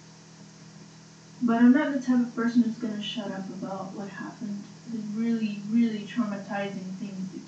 But 1.42 1.62
I'm 1.62 1.72
not 1.72 1.92
the 1.92 2.01
type 2.01 2.20
of 2.20 2.35
person 2.35 2.62
who's 2.62 2.79
gonna 2.79 3.03
shut 3.03 3.31
up 3.31 3.48
about 3.48 3.94
what 3.94 4.09
happened. 4.09 4.62
The 4.90 4.98
really, 4.98 5.61
really 5.70 6.05
traumatizing 6.05 6.94
things 6.98 7.29
that 7.33 7.40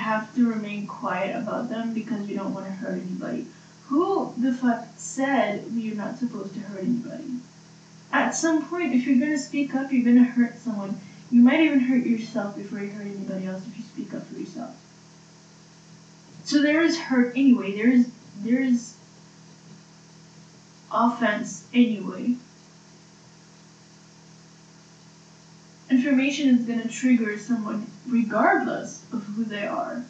have 0.00 0.34
to 0.34 0.46
remain 0.46 0.86
quiet 0.86 1.34
about 1.36 1.68
them 1.68 1.92
because 1.92 2.26
we 2.26 2.34
don't 2.34 2.52
want 2.52 2.66
to 2.66 2.72
hurt 2.72 2.98
anybody. 2.98 3.46
Who 3.88 4.32
the 4.36 4.52
fuck 4.52 4.86
said 4.96 5.74
we 5.74 5.90
are 5.90 5.94
not 5.94 6.18
supposed 6.18 6.54
to 6.54 6.60
hurt 6.60 6.82
anybody? 6.82 7.36
At 8.12 8.34
some 8.34 8.62
point, 8.62 8.92
if 8.92 9.06
you're 9.06 9.18
gonna 9.18 9.38
speak 9.38 9.74
up, 9.74 9.92
you're 9.92 10.04
gonna 10.04 10.22
hurt 10.24 10.58
someone. 10.58 10.96
You 11.30 11.42
might 11.42 11.60
even 11.60 11.80
hurt 11.80 12.04
yourself 12.04 12.54
before 12.54 12.80
you 12.80 12.90
hurt 12.90 13.06
anybody 13.06 13.46
else 13.46 13.66
if 13.66 13.76
you 13.76 13.82
speak 13.84 14.12
up 14.14 14.22
for 14.24 14.34
yourself. 14.34 14.72
So 16.44 16.60
there 16.60 16.82
is 16.82 16.96
hurt 16.98 17.32
anyway. 17.36 17.72
There 17.72 17.88
is 17.90 18.08
there 18.36 18.60
is 18.60 18.94
offense 20.92 21.62
anyway. 21.72 22.34
Information 25.90 26.48
is 26.48 26.64
going 26.64 26.78
to 26.80 26.88
trigger 26.88 27.36
someone 27.36 27.90
regardless 28.06 29.02
of 29.12 29.24
who 29.24 29.44
they 29.44 29.66
are 29.66 30.02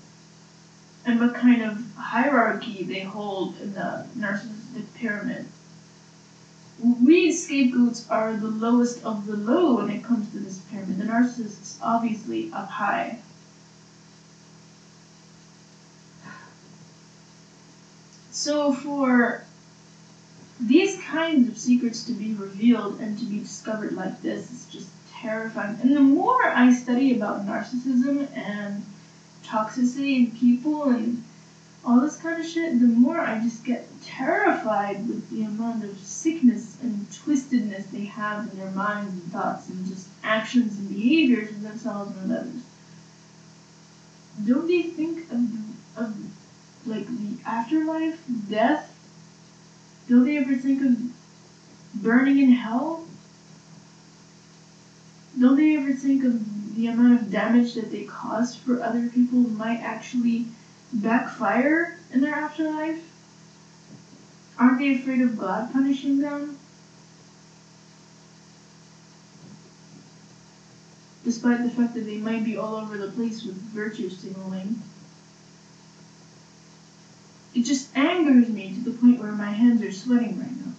and 1.06 1.18
what 1.18 1.34
kind 1.34 1.62
of 1.62 1.96
hierarchy 1.96 2.82
they 2.82 3.00
hold 3.00 3.56
in 3.56 3.72
the 3.72 4.04
narcissistic 4.16 4.84
pyramid. 4.94 5.46
We 6.78 7.32
scapegoats 7.32 8.06
are 8.10 8.34
the 8.34 8.48
lowest 8.48 9.02
of 9.02 9.24
the 9.24 9.34
low 9.34 9.76
when 9.76 9.88
it 9.88 10.02
comes 10.02 10.28
to 10.32 10.38
this 10.38 10.58
pyramid. 10.58 10.98
The 10.98 11.04
narcissist 11.04 11.62
is 11.62 11.78
obviously 11.80 12.50
up 12.52 12.68
high. 12.68 13.16
So 18.30 18.70
for 18.70 19.40
these 20.60 20.94
kinds 20.96 21.48
of 21.48 21.56
secrets 21.56 22.02
to 22.02 22.12
be 22.12 22.32
revealed 22.34 22.98
and 23.00 23.16
to 23.18 23.24
be 23.24 23.38
discovered 23.38 23.92
like 23.92 24.20
this 24.20 24.50
is 24.50 24.66
just 24.70 24.88
terrifying. 25.20 25.78
And 25.82 25.96
the 25.96 26.00
more 26.00 26.44
I 26.44 26.72
study 26.72 27.14
about 27.16 27.46
narcissism 27.46 28.28
and 28.36 28.84
toxicity 29.44 30.18
in 30.18 30.30
people 30.36 30.84
and 30.84 31.22
all 31.84 32.00
this 32.00 32.16
kind 32.16 32.40
of 32.40 32.46
shit, 32.46 32.78
the 32.78 32.86
more 32.86 33.18
I 33.18 33.40
just 33.40 33.64
get 33.64 33.86
terrified 34.02 35.08
with 35.08 35.28
the 35.30 35.44
amount 35.44 35.84
of 35.84 35.98
sickness 35.98 36.76
and 36.82 37.06
twistedness 37.10 37.90
they 37.90 38.04
have 38.04 38.52
in 38.52 38.58
their 38.58 38.70
minds 38.70 39.12
and 39.12 39.32
thoughts 39.32 39.68
and 39.68 39.86
just 39.86 40.08
actions 40.22 40.78
and 40.78 40.88
behaviors 40.88 41.50
of 41.50 41.62
themselves 41.62 42.16
and 42.18 42.32
others. 42.32 42.62
Don't 44.46 44.66
they 44.66 44.82
think 44.82 45.30
of, 45.30 45.40
of 45.96 46.14
like 46.86 47.06
the 47.06 47.36
afterlife, 47.46 48.20
death? 48.48 48.94
Don't 50.08 50.24
they 50.24 50.38
ever 50.38 50.54
think 50.54 50.82
of 50.82 50.96
burning 52.02 52.38
in 52.38 52.52
hell? 52.52 53.06
Don't 55.40 55.56
they 55.56 55.74
ever 55.74 55.90
think 55.90 56.22
of 56.22 56.74
the 56.76 56.86
amount 56.86 57.14
of 57.14 57.30
damage 57.30 57.72
that 57.72 57.90
they 57.90 58.04
cause 58.04 58.54
for 58.54 58.78
other 58.78 59.08
people 59.08 59.38
might 59.38 59.80
actually 59.80 60.44
backfire 60.92 61.94
in 62.12 62.20
their 62.20 62.34
afterlife? 62.34 63.00
Aren't 64.58 64.76
they 64.76 64.90
afraid 64.90 65.22
of 65.22 65.38
God 65.38 65.72
punishing 65.72 66.18
them? 66.18 66.58
Despite 71.24 71.62
the 71.62 71.70
fact 71.70 71.94
that 71.94 72.04
they 72.04 72.18
might 72.18 72.44
be 72.44 72.58
all 72.58 72.74
over 72.74 72.98
the 72.98 73.08
place 73.08 73.42
with 73.42 73.54
virtue 73.54 74.10
signaling. 74.10 74.78
It 77.54 77.64
just 77.64 77.88
angers 77.96 78.50
me 78.50 78.74
to 78.74 78.80
the 78.80 78.90
point 78.90 79.18
where 79.18 79.32
my 79.32 79.52
hands 79.52 79.80
are 79.80 79.90
sweating 79.90 80.38
right 80.38 80.54
now. 80.54 80.72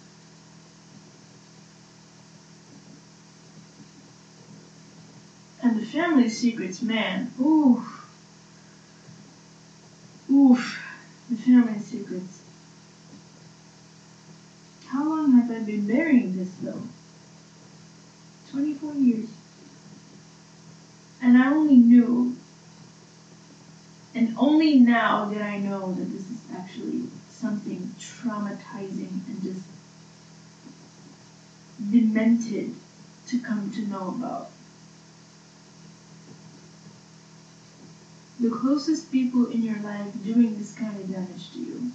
And 5.62 5.76
the 5.76 5.81
family 5.92 6.30
secrets, 6.30 6.80
man, 6.80 7.30
oof. 7.38 8.08
Oof, 10.30 10.80
the 11.28 11.36
family 11.36 11.78
secrets. 11.78 12.40
How 14.86 15.06
long 15.06 15.32
have 15.32 15.50
I 15.50 15.60
been 15.60 15.86
burying 15.86 16.34
this 16.34 16.50
though? 16.62 16.80
24 18.50 18.94
years. 18.94 19.28
And 21.20 21.36
I 21.36 21.52
only 21.52 21.76
knew, 21.76 22.36
and 24.14 24.34
only 24.38 24.80
now 24.80 25.26
did 25.26 25.42
I 25.42 25.58
know 25.58 25.92
that 25.92 26.10
this 26.10 26.30
is 26.30 26.40
actually 26.54 27.02
something 27.28 27.92
traumatizing 27.98 29.20
and 29.28 29.42
just 29.42 29.62
demented 31.90 32.72
to 33.26 33.38
come 33.38 33.70
to 33.72 33.82
know 33.82 34.08
about. 34.08 34.48
The 38.42 38.50
closest 38.50 39.12
people 39.12 39.46
in 39.46 39.62
your 39.62 39.78
life 39.78 40.10
doing 40.24 40.58
this 40.58 40.74
kind 40.74 41.00
of 41.00 41.08
damage 41.08 41.52
to 41.52 41.60
you. 41.60 41.92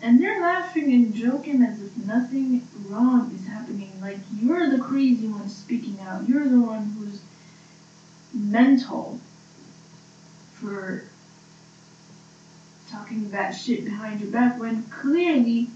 And 0.00 0.22
they're 0.22 0.40
laughing 0.40 0.92
and 0.92 1.12
joking 1.12 1.60
as 1.60 1.82
if 1.82 1.96
nothing 1.96 2.62
wrong 2.86 3.34
is 3.34 3.44
happening. 3.46 4.00
Like 4.00 4.18
you're 4.32 4.70
the 4.70 4.78
crazy 4.78 5.26
one 5.26 5.48
speaking 5.48 5.98
out. 6.00 6.28
You're 6.28 6.48
the 6.48 6.60
one 6.60 6.84
who's 6.96 7.20
mental 8.32 9.18
for 10.52 11.02
talking 12.88 13.30
that 13.30 13.50
shit 13.50 13.84
behind 13.84 14.20
your 14.20 14.30
back 14.30 14.60
when 14.60 14.84
clearly 14.84 15.68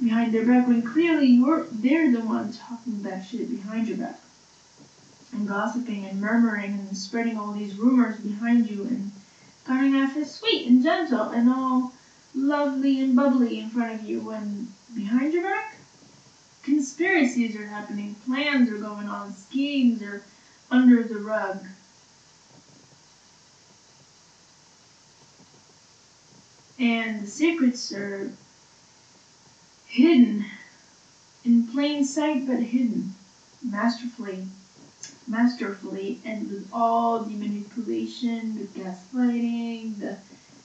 behind 0.00 0.32
their 0.32 0.46
back 0.46 0.68
when 0.68 0.82
clearly 0.82 1.26
you're 1.26 1.66
they're 1.72 2.12
the 2.12 2.20
ones 2.20 2.56
talking 2.58 3.02
that 3.02 3.24
shit 3.24 3.50
behind 3.50 3.88
your 3.88 3.96
back 3.96 4.18
and 5.34 5.48
gossiping 5.48 6.04
and 6.04 6.20
murmuring 6.20 6.72
and 6.72 6.96
spreading 6.96 7.38
all 7.38 7.52
these 7.52 7.76
rumors 7.76 8.18
behind 8.20 8.66
you 8.66 8.82
and 8.84 9.12
coming 9.64 9.94
off 9.94 10.16
as 10.16 10.34
sweet 10.34 10.66
and 10.66 10.82
gentle 10.82 11.30
and 11.30 11.48
all 11.50 11.92
lovely 12.34 13.00
and 13.00 13.14
bubbly 13.16 13.60
in 13.60 13.68
front 13.70 13.94
of 13.94 14.08
you 14.08 14.20
when 14.20 14.68
behind 14.94 15.32
your 15.32 15.42
back 15.42 15.76
conspiracies 16.62 17.56
are 17.56 17.66
happening 17.66 18.16
plans 18.24 18.70
are 18.70 18.78
going 18.78 19.08
on 19.08 19.32
schemes 19.32 20.02
are 20.02 20.22
under 20.70 21.02
the 21.02 21.18
rug. 21.18 21.64
And 26.78 27.22
the 27.22 27.26
secrets 27.26 27.92
are 27.92 28.32
hidden 29.86 30.44
in 31.44 31.68
plain 31.68 32.04
sight 32.04 32.46
but 32.46 32.58
hidden 32.58 33.14
masterfully 33.62 34.46
masterfully 35.26 36.20
and 36.24 36.50
with 36.50 36.68
all 36.72 37.20
the 37.20 37.34
manipulation 37.34 38.58
the 38.58 38.80
gaslighting 38.80 39.98
the 39.98 40.16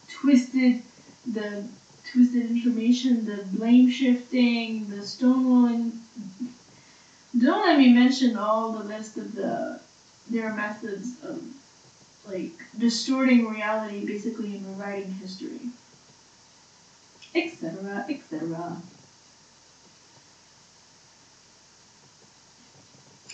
twisted 0.10 0.82
the 1.32 1.64
twisted 2.12 2.50
information 2.50 3.26
the 3.26 3.44
blame 3.58 3.90
shifting 3.90 4.90
the 4.90 4.98
stonewalling 4.98 5.92
don't 7.38 7.66
let 7.66 7.78
me 7.78 7.94
mention 7.94 8.36
all 8.36 8.74
the 8.74 8.84
list 8.84 9.18
of 9.18 9.34
the 9.36 9.80
their 10.30 10.54
methods 10.54 11.14
of 11.24 11.42
like 12.28 12.52
distorting 12.78 13.48
reality 13.48 14.06
basically 14.06 14.58
in 14.58 14.78
rewriting 14.78 15.12
history 15.14 15.60
etc., 17.36 18.06
etc. 18.10 18.82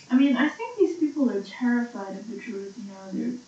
I 0.09 0.15
mean, 0.15 0.37
I 0.37 0.47
think 0.49 0.74
people 1.15 1.31
are 1.31 1.41
terrified 1.43 2.17
of 2.17 2.29
the 2.29 2.37
truth. 2.37 2.73
You 2.77 2.91
know, 2.91 3.11
they're 3.13 3.39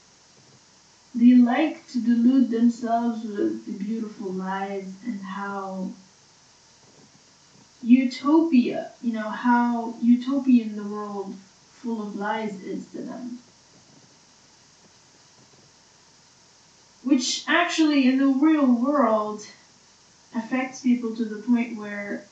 they 1.16 1.36
like 1.36 1.86
to 1.88 2.00
delude 2.00 2.50
themselves 2.50 3.24
with 3.24 3.66
the 3.66 3.72
beautiful 3.84 4.32
lies 4.32 4.94
and 5.06 5.20
how 5.20 5.90
utopia, 7.82 8.92
you 9.02 9.14
know, 9.14 9.30
how 9.30 9.96
utopian 10.02 10.76
the 10.76 10.84
world 10.84 11.36
full 11.72 12.02
of 12.02 12.16
lies 12.16 12.62
is 12.62 12.86
to 12.92 13.02
them. 13.02 13.40
Which 17.04 17.44
actually, 17.48 18.08
in 18.08 18.18
the 18.18 18.28
real 18.28 18.66
world, 18.66 19.46
affects 20.36 20.82
people 20.82 21.16
to 21.16 21.26
the 21.26 21.42
point 21.42 21.78
where 21.78 22.26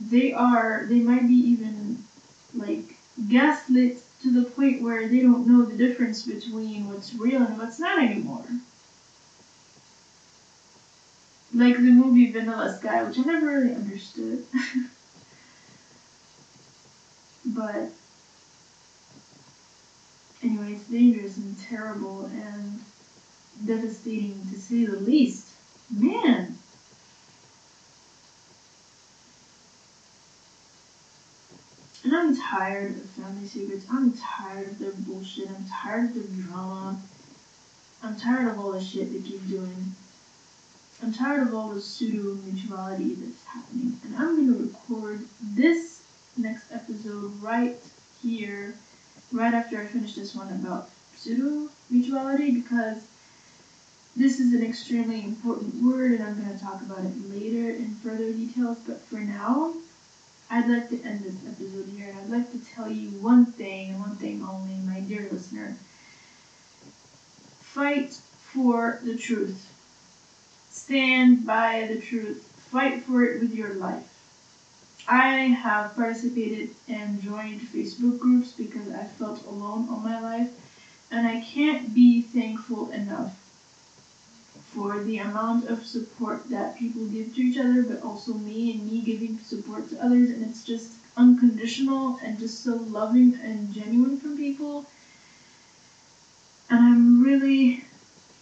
they 0.00 0.32
are 0.32 0.86
they 0.88 1.00
might 1.00 1.26
be 1.28 1.34
even 1.34 2.04
like 2.54 2.93
gaslit 3.28 4.02
to 4.22 4.30
the 4.30 4.48
point 4.50 4.82
where 4.82 5.08
they 5.08 5.20
don't 5.20 5.46
know 5.46 5.64
the 5.64 5.76
difference 5.76 6.22
between 6.22 6.88
what's 6.88 7.14
real 7.14 7.42
and 7.42 7.58
what's 7.58 7.78
not 7.78 8.02
anymore. 8.02 8.44
Like 11.52 11.76
the 11.76 11.90
movie 11.90 12.30
Vanilla 12.30 12.76
Sky, 12.76 13.04
which 13.04 13.18
I 13.18 13.22
never 13.22 13.46
really 13.46 13.74
understood. 13.74 14.44
but 17.46 17.90
anyway, 20.42 20.72
it's 20.72 20.88
dangerous 20.88 21.36
and 21.36 21.58
terrible 21.60 22.24
and 22.24 22.82
devastating 23.64 24.44
to 24.50 24.58
say 24.58 24.84
the 24.84 24.96
least. 24.96 25.50
Man. 25.90 26.56
And 32.04 32.14
I'm 32.14 32.36
tired 32.36 32.90
of 32.96 33.04
family 33.10 33.46
secrets. 33.46 33.86
I'm 33.90 34.12
tired 34.12 34.68
of 34.68 34.78
their 34.78 34.92
bullshit. 34.92 35.48
I'm 35.48 35.64
tired 35.70 36.10
of 36.10 36.14
their 36.14 36.46
drama. 36.46 37.00
I'm 38.02 38.16
tired 38.16 38.48
of 38.48 38.58
all 38.58 38.72
the 38.72 38.82
shit 38.82 39.10
they 39.10 39.26
keep 39.26 39.48
doing. 39.48 39.94
I'm 41.02 41.14
tired 41.14 41.46
of 41.48 41.54
all 41.54 41.70
the 41.70 41.80
pseudo 41.80 42.34
mutuality 42.44 43.14
that's 43.14 43.44
happening. 43.44 43.98
And 44.04 44.16
I'm 44.16 44.36
going 44.36 44.54
to 44.54 44.64
record 44.64 45.20
this 45.42 46.02
next 46.36 46.70
episode 46.70 47.42
right 47.42 47.76
here, 48.22 48.74
right 49.32 49.54
after 49.54 49.80
I 49.80 49.86
finish 49.86 50.14
this 50.14 50.34
one 50.34 50.48
about 50.48 50.90
pseudo 51.16 51.70
mutuality, 51.90 52.50
because 52.50 53.06
this 54.14 54.40
is 54.40 54.52
an 54.52 54.62
extremely 54.62 55.24
important 55.24 55.82
word 55.82 56.12
and 56.12 56.22
I'm 56.22 56.40
going 56.40 56.56
to 56.56 56.62
talk 56.62 56.82
about 56.82 57.00
it 57.00 57.30
later 57.30 57.70
in 57.70 57.94
further 57.96 58.30
details. 58.30 58.78
But 58.86 59.00
for 59.00 59.16
now, 59.16 59.72
I'd 60.50 60.68
like 60.68 60.88
to 60.90 61.02
end 61.02 61.24
this 61.24 61.36
episode 61.46 61.88
here 61.96 62.14
I'd 62.16 62.30
like 62.30 62.50
to 62.52 62.58
tell 62.58 62.90
you 62.90 63.08
one 63.20 63.46
thing 63.46 63.90
and 63.90 64.00
one 64.00 64.16
thing 64.16 64.42
only, 64.48 64.74
my 64.86 65.00
dear 65.00 65.28
listener. 65.30 65.76
Fight 67.60 68.12
for 68.38 69.00
the 69.02 69.16
truth. 69.16 69.70
Stand 70.70 71.46
by 71.46 71.86
the 71.88 72.00
truth. 72.00 72.42
Fight 72.70 73.02
for 73.02 73.24
it 73.24 73.40
with 73.40 73.54
your 73.54 73.74
life. 73.74 74.10
I 75.06 75.32
have 75.48 75.94
participated 75.94 76.70
and 76.88 77.22
joined 77.22 77.60
Facebook 77.60 78.18
groups 78.18 78.52
because 78.52 78.90
I 78.92 79.04
felt 79.04 79.44
alone 79.46 79.88
all 79.90 79.98
my 79.98 80.20
life, 80.20 80.50
and 81.10 81.26
I 81.26 81.40
can't 81.42 81.94
be 81.94 82.22
thankful 82.22 82.90
enough 82.90 83.43
for 84.74 84.98
the 84.98 85.18
amount 85.18 85.66
of 85.68 85.86
support 85.86 86.50
that 86.50 86.76
people 86.76 87.06
give 87.06 87.32
to 87.34 87.40
each 87.40 87.58
other, 87.58 87.84
but 87.84 88.02
also 88.02 88.34
me 88.34 88.72
and 88.72 88.90
me 88.90 89.00
giving 89.02 89.38
support 89.38 89.88
to 89.88 90.04
others, 90.04 90.30
and 90.30 90.42
it's 90.42 90.64
just 90.64 90.90
unconditional 91.16 92.18
and 92.24 92.38
just 92.40 92.64
so 92.64 92.74
loving 92.74 93.38
and 93.40 93.72
genuine 93.72 94.18
from 94.18 94.36
people. 94.36 94.84
And 96.68 96.82
I'm 96.82 97.22
really, 97.22 97.84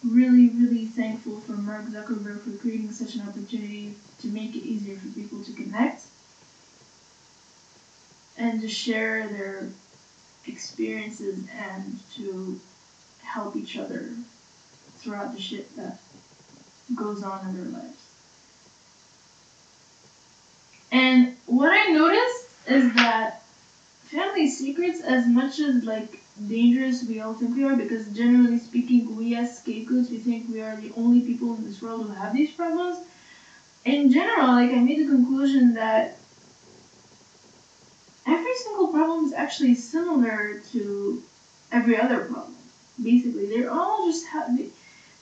really, 0.02 0.48
really 0.48 0.86
thankful 0.86 1.40
for 1.40 1.52
Mark 1.52 1.84
Zuckerberg 1.84 2.40
for 2.40 2.56
creating 2.62 2.92
such 2.92 3.14
an 3.14 3.28
opportunity 3.28 3.94
to 4.20 4.28
make 4.28 4.56
it 4.56 4.64
easier 4.64 4.96
for 4.96 5.08
people 5.08 5.44
to 5.44 5.52
connect 5.52 6.06
and 8.38 8.62
to 8.62 8.68
share 8.68 9.28
their 9.28 9.68
experiences 10.46 11.44
and 11.54 11.98
to 12.14 12.58
help 13.22 13.54
each 13.54 13.76
other 13.76 14.08
throughout 14.96 15.34
the 15.34 15.40
shit 15.40 15.74
that 15.76 15.98
goes 16.96 17.22
on 17.22 17.48
in 17.48 17.54
their 17.56 17.80
lives. 17.80 18.02
And 20.90 21.36
what 21.46 21.70
I 21.70 21.90
noticed 21.92 22.46
is 22.68 22.94
that 22.94 23.42
family 24.04 24.48
secrets, 24.48 25.00
as 25.00 25.26
much 25.26 25.58
as 25.58 25.84
like 25.84 26.20
dangerous 26.48 27.02
we 27.04 27.20
all 27.20 27.34
think 27.34 27.56
we 27.56 27.64
are, 27.64 27.76
because 27.76 28.06
generally 28.08 28.58
speaking, 28.58 29.16
we 29.16 29.34
as 29.34 29.58
scapegoats, 29.58 30.10
we 30.10 30.18
think 30.18 30.48
we 30.50 30.60
are 30.60 30.76
the 30.76 30.92
only 30.96 31.20
people 31.20 31.54
in 31.54 31.64
this 31.64 31.80
world 31.80 32.06
who 32.06 32.12
have 32.12 32.34
these 32.34 32.52
problems. 32.52 32.98
In 33.84 34.12
general, 34.12 34.48
like 34.48 34.70
I 34.70 34.80
made 34.80 35.00
the 35.00 35.10
conclusion 35.10 35.74
that 35.74 36.18
every 38.26 38.54
single 38.56 38.88
problem 38.88 39.24
is 39.24 39.32
actually 39.32 39.74
similar 39.74 40.60
to 40.72 41.22
every 41.72 41.98
other 41.98 42.26
problem. 42.26 42.56
Basically, 43.02 43.46
they're 43.46 43.70
all 43.70 44.06
just 44.06 44.26
ha- 44.26 44.54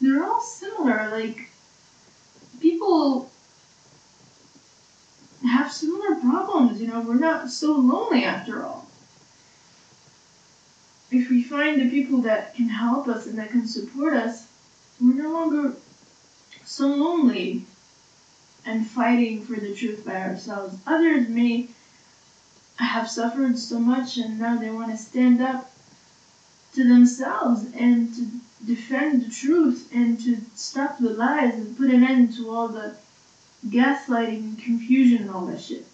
they're 0.01 0.25
all 0.25 0.41
similar. 0.41 1.11
Like 1.11 1.49
people 2.91 3.31
have 5.47 5.71
similar 5.73 6.17
problems. 6.17 6.81
You 6.81 6.89
know, 6.89 7.01
we're 7.01 7.15
not 7.15 7.51
so 7.51 7.73
lonely 7.73 8.25
after 8.25 8.65
all. 8.65 8.87
If 11.11 11.29
we 11.29 11.43
find 11.43 11.81
the 11.81 11.89
people 11.89 12.19
that 12.23 12.55
can 12.55 12.69
help 12.69 13.09
us 13.09 13.27
and 13.27 13.39
that 13.39 13.51
can 13.51 13.67
support 13.67 14.13
us, 14.13 14.47
we're 15.01 15.15
no 15.15 15.33
longer 15.33 15.75
so 16.65 16.87
lonely 16.87 17.65
and 18.65 18.87
fighting 18.87 19.43
for 19.43 19.57
the 19.57 19.75
truth 19.75 20.05
by 20.05 20.23
ourselves. 20.23 20.77
Others 20.87 21.29
may 21.29 21.69
have 22.77 23.09
suffered 23.09 23.59
so 23.59 23.79
much 23.79 24.17
and 24.19 24.39
now 24.39 24.57
they 24.57 24.71
want 24.71 24.91
to 24.91 24.97
stand 24.97 25.41
up 25.41 25.71
to 26.75 26.87
themselves 26.87 27.67
and 27.75 28.15
to 28.15 28.27
defend 28.65 29.23
the 29.23 29.29
truth 29.31 29.89
and 29.93 30.21
to 30.21 30.43
stop 30.55 30.99
the 30.99 31.11
lies 31.11 31.55
and 31.57 31.77
put 31.77 31.91
an 31.91 32.03
end 32.03 32.35
to 32.35 32.51
all 32.51 32.69
the 32.69 32.95
gaslighting 33.67 34.45
and 34.45 34.59
confusion 34.59 35.23
and 35.23 35.31
all 35.31 35.47
that 35.47 35.61
shit. 35.61 35.85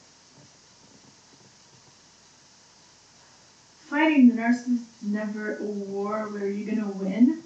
Fighting 3.86 4.28
the 4.28 4.34
narcissist 4.34 5.02
is 5.02 5.02
never 5.02 5.56
a 5.60 5.62
war 5.62 6.26
where 6.28 6.46
you're 6.48 6.66
gonna 6.66 6.88
win. 6.88 7.38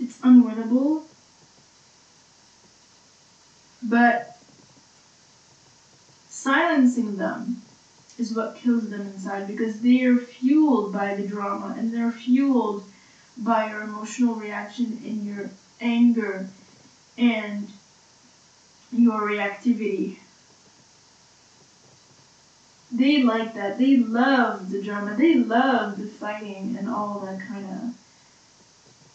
It's 0.00 0.18
unwinnable. 0.18 1.02
But 3.82 4.26
silencing 6.28 7.16
them 7.16 7.58
is 8.18 8.32
what 8.32 8.54
kills 8.54 8.88
them 8.88 9.04
inside 9.06 9.46
because 9.46 9.80
they 9.80 10.02
are 10.04 10.16
fueled 10.16 10.90
by 10.90 11.12
the 11.12 11.22
drama 11.22 11.74
and 11.76 11.92
they're 11.92 12.10
fueled 12.10 12.82
by 13.38 13.70
your 13.70 13.82
emotional 13.82 14.34
reaction 14.34 15.00
and 15.04 15.24
your 15.24 15.50
anger 15.80 16.48
and 17.18 17.68
your 18.92 19.20
reactivity. 19.22 20.18
They 22.92 23.22
like 23.22 23.54
that. 23.54 23.78
They 23.78 23.96
love 23.96 24.70
the 24.70 24.82
drama. 24.82 25.16
They 25.16 25.34
love 25.34 25.98
the 25.98 26.06
fighting 26.06 26.76
and 26.78 26.88
all 26.88 27.20
that 27.20 27.40
kind 27.40 27.66
of 27.66 27.94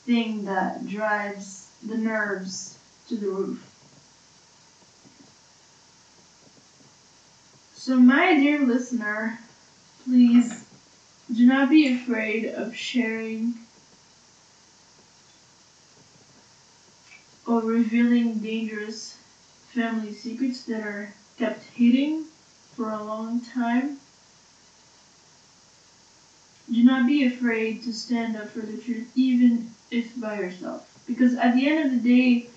thing 0.06 0.46
that 0.46 0.88
drives 0.88 1.70
the 1.86 1.98
nerves 1.98 2.78
to 3.08 3.16
the 3.16 3.28
roof. 3.28 3.68
So, 7.76 7.98
my 7.98 8.36
dear 8.36 8.60
listener, 8.60 9.40
please 10.04 10.66
do 11.34 11.48
not 11.48 11.70
be 11.70 11.96
afraid 11.96 12.46
of 12.46 12.76
sharing 12.76 13.56
or 17.52 17.60
revealing 17.64 18.40
dangerous 18.40 19.18
family 19.74 20.14
secrets 20.14 20.64
that 20.64 20.82
are 20.82 21.14
kept 21.38 21.66
hidden 21.76 22.24
for 22.78 22.92
a 22.92 23.04
long 23.04 23.42
time. 23.42 23.98
Do 26.72 26.82
not 26.82 27.08
be 27.08 27.26
afraid 27.26 27.84
to 27.84 27.94
stand 27.94 28.38
up 28.38 28.52
for 28.52 28.62
the 28.62 28.78
truth, 28.78 29.12
even 29.16 29.70
if 29.92 30.18
by 30.18 30.40
yourself. 30.40 30.88
Because 31.06 31.34
at 31.34 31.54
the 31.54 31.68
end 31.68 31.86
of 31.86 31.92
the 31.92 32.10
day, 32.10 32.48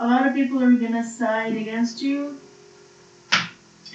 a 0.00 0.06
lot 0.08 0.26
of 0.26 0.34
people 0.34 0.60
are 0.60 0.74
gonna 0.74 1.06
side 1.06 1.54
against 1.54 2.02
you 2.02 2.36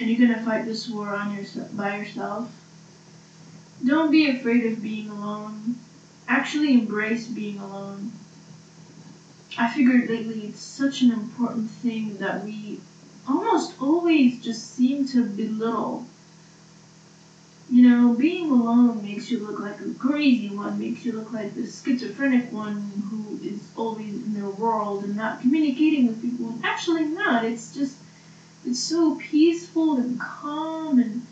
and 0.00 0.08
you're 0.08 0.26
gonna 0.26 0.42
fight 0.42 0.64
this 0.64 0.88
war 0.88 1.10
on 1.10 1.36
yourself 1.36 1.68
by 1.76 1.98
yourself. 1.98 2.48
Don't 3.84 4.10
be 4.10 4.26
afraid 4.30 4.64
of 4.64 4.80
being 4.80 5.10
alone. 5.10 5.76
Actually 6.26 6.72
embrace 6.72 7.26
being 7.26 7.58
alone. 7.58 8.12
I 9.56 9.68
figured 9.68 10.08
lately 10.08 10.44
it's 10.44 10.58
such 10.58 11.00
an 11.02 11.12
important 11.12 11.70
thing 11.70 12.18
that 12.18 12.42
we 12.42 12.80
almost 13.24 13.74
always 13.78 14.40
just 14.40 14.72
seem 14.72 15.04
to 15.06 15.22
belittle. 15.22 16.02
You 17.70 17.80
know, 17.82 18.10
being 18.12 18.50
alone 18.50 19.00
makes 19.00 19.30
you 19.30 19.38
look 19.38 19.58
like 19.58 19.80
a 19.80 19.88
crazy 19.92 20.50
one, 20.50 20.78
makes 20.78 21.04
you 21.06 21.12
look 21.12 21.32
like 21.32 21.54
the 21.54 21.64
schizophrenic 21.66 22.50
one 22.52 23.06
who 23.08 23.38
is 23.40 23.70
always 23.74 24.20
in 24.22 24.34
their 24.34 24.46
world 24.48 25.02
and 25.02 25.16
not 25.16 25.40
communicating 25.40 26.06
with 26.06 26.20
people. 26.20 26.48
And 26.48 26.62
actually, 26.62 27.04
not. 27.04 27.44
It's 27.44 27.72
just 27.72 27.96
it's 28.64 28.78
so 28.80 29.14
peaceful 29.14 29.96
and 29.98 30.18
calm 30.20 30.98
and 30.98 31.22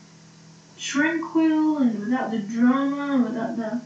tranquil 0.77 1.79
and 1.79 2.01
without 2.01 2.31
the 2.31 2.39
drama, 2.39 3.23
without 3.23 3.57
the 3.57 3.81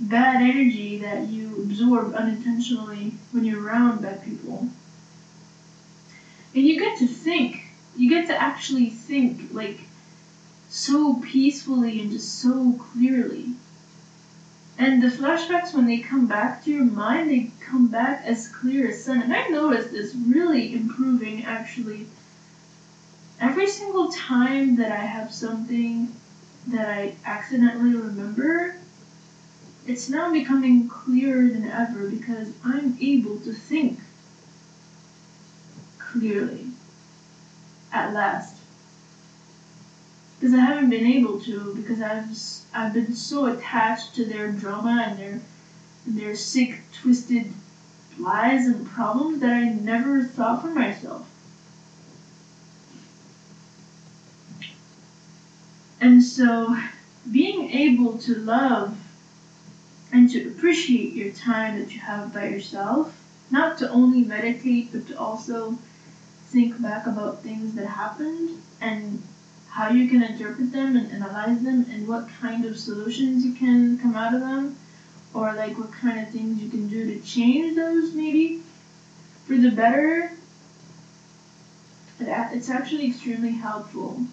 bad 0.00 0.42
energy 0.42 0.98
that 0.98 1.28
you 1.28 1.56
absorb 1.58 2.14
unintentionally 2.14 3.14
when 3.32 3.44
you're 3.44 3.62
around 3.62 4.02
bad 4.02 4.22
people. 4.22 4.68
And 6.54 6.66
you 6.66 6.78
get 6.80 6.98
to 6.98 7.06
think. 7.06 7.64
You 7.96 8.08
get 8.08 8.26
to 8.28 8.40
actually 8.40 8.90
think 8.90 9.52
like 9.52 9.80
so 10.68 11.16
peacefully 11.22 12.00
and 12.00 12.10
just 12.10 12.38
so 12.38 12.72
clearly. 12.72 13.46
And 14.78 15.02
the 15.02 15.08
flashbacks, 15.08 15.74
when 15.74 15.86
they 15.86 15.98
come 15.98 16.26
back 16.26 16.64
to 16.64 16.70
your 16.70 16.84
mind, 16.84 17.28
they 17.28 17.50
come 17.60 17.88
back 17.88 18.22
as 18.24 18.48
clear 18.48 18.88
as 18.88 19.04
sun. 19.04 19.20
And 19.20 19.32
I've 19.32 19.50
noticed 19.50 19.90
this 19.90 20.14
really 20.14 20.72
improving 20.72 21.44
actually 21.44 22.06
every 23.38 23.66
single 23.66 24.10
time 24.10 24.76
that 24.76 24.90
I 24.90 25.04
have 25.04 25.32
something 25.32 26.14
that 26.66 26.88
I 26.88 27.14
accidentally 27.24 27.94
remember, 27.94 28.74
it's 29.90 30.08
now 30.08 30.32
becoming 30.32 30.86
clearer 30.86 31.48
than 31.48 31.66
ever 31.66 32.06
because 32.06 32.52
I'm 32.64 32.96
able 33.00 33.36
to 33.38 33.52
think 33.52 33.96
clearly 35.98 36.66
at 37.92 38.10
last. 38.12 38.56
because 40.38 40.52
I 40.54 40.60
haven't 40.60 40.88
been 40.90 41.04
able 41.06 41.38
to 41.40 41.72
because 41.72 42.00
I've 42.00 42.36
I've 42.74 42.92
been 42.92 43.12
so 43.14 43.46
attached 43.46 44.14
to 44.14 44.24
their 44.26 44.48
drama 44.48 45.02
and 45.06 45.16
their 45.16 45.40
their 46.06 46.34
sick, 46.34 46.80
twisted 46.92 47.52
lies 48.18 48.66
and 48.66 48.84
problems 48.86 49.40
that 49.40 49.52
I 49.52 49.68
never 49.68 50.22
thought 50.22 50.60
for 50.62 50.70
myself. 50.70 51.24
And 56.00 56.22
so, 56.22 56.76
being 57.30 57.70
able 57.70 58.16
to 58.18 58.34
love 58.34 58.99
and 60.12 60.28
to 60.30 60.46
appreciate 60.46 61.12
your 61.14 61.30
time 61.30 61.76
that 61.76 61.94
you 61.94 62.00
have 62.00 62.32
by 62.32 62.48
yourself, 62.48 63.16
not 63.50 63.78
to 63.78 63.90
only 63.90 64.22
meditate, 64.22 64.90
but 64.92 65.06
to 65.06 65.18
also 65.18 65.76
think 66.48 66.80
back 66.82 67.06
about 67.06 67.40
things 67.40 67.74
that 67.74 67.86
happened 67.86 68.50
and 68.80 69.22
how 69.68 69.88
you 69.88 70.08
can 70.08 70.22
interpret 70.22 70.72
them 70.72 70.96
and 70.96 71.10
analyze 71.12 71.62
them 71.62 71.86
and 71.90 72.08
what 72.08 72.28
kind 72.40 72.64
of 72.64 72.76
solutions 72.76 73.44
you 73.44 73.52
can 73.52 73.96
come 73.98 74.16
out 74.16 74.34
of 74.34 74.40
them 74.40 74.74
or 75.32 75.52
like 75.54 75.78
what 75.78 75.92
kind 75.92 76.18
of 76.18 76.28
things 76.30 76.60
you 76.60 76.68
can 76.68 76.88
do 76.88 77.06
to 77.06 77.20
change 77.20 77.76
those 77.76 78.12
maybe. 78.12 78.60
For 79.46 79.56
the 79.56 79.70
better 79.70 80.32
it's 82.22 82.68
actually 82.68 83.06
extremely 83.06 83.52
helpful 83.52 84.24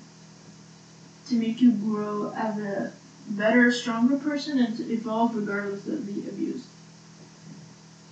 to 1.28 1.36
make 1.36 1.62
you 1.62 1.72
grow 1.72 2.32
as 2.36 2.58
a 2.58 2.92
better 3.30 3.72
stronger 3.72 4.16
person 4.16 4.58
and 4.58 4.76
to 4.78 4.90
evolve 4.92 5.36
regardless 5.36 5.88
of 5.88 6.06
the 6.06 6.28
abuse 6.28 6.66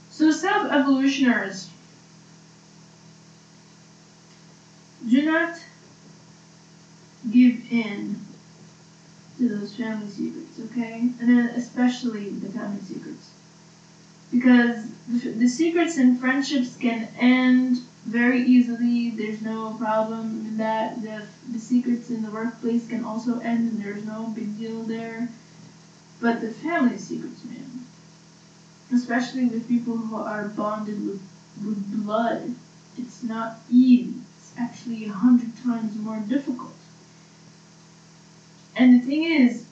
so 0.09 0.31
self-evolutioners 0.31 1.67
do 5.07 5.23
not 5.25 5.59
give 7.31 7.71
in 7.71 8.19
to 9.37 9.47
those 9.47 9.75
family 9.75 10.07
secrets, 10.07 10.59
okay? 10.59 11.09
And 11.19 11.29
then 11.29 11.49
especially 11.49 12.29
the 12.29 12.49
family 12.49 12.79
secrets. 12.81 13.31
Because 14.31 14.87
the, 15.07 15.29
the 15.29 15.47
secrets 15.47 15.97
and 15.97 16.17
friendships 16.17 16.75
can 16.75 17.09
end 17.17 17.81
very 18.05 18.43
easily. 18.43 19.09
There's 19.09 19.41
no 19.41 19.73
problem 19.73 20.45
in 20.45 20.57
that. 20.57 21.01
The, 21.01 21.25
the 21.51 21.59
secrets 21.59 22.09
in 22.09 22.21
the 22.21 22.29
workplace 22.29 22.87
can 22.87 23.03
also 23.03 23.39
end 23.39 23.67
and 23.67 23.81
there's 23.81 24.05
no 24.05 24.27
big 24.27 24.57
deal 24.57 24.83
there. 24.83 25.27
But 26.21 26.41
the 26.41 26.51
family 26.51 26.97
secrets, 26.97 27.43
man. 27.43 27.83
Especially 28.91 29.45
with 29.45 29.67
people 29.67 29.97
who 29.97 30.15
are 30.15 30.45
bonded 30.45 31.05
with, 31.05 31.19
with 31.63 32.05
blood. 32.05 32.53
It's 32.97 33.23
not 33.23 33.57
easy. 33.69 34.13
It's 34.37 34.53
actually 34.55 35.05
a 35.05 35.11
hundred 35.11 35.57
times 35.63 35.95
more 35.97 36.19
difficult. 36.19 36.75
And 38.75 38.93
the 38.93 39.05
thing 39.05 39.23
is, 39.23 39.65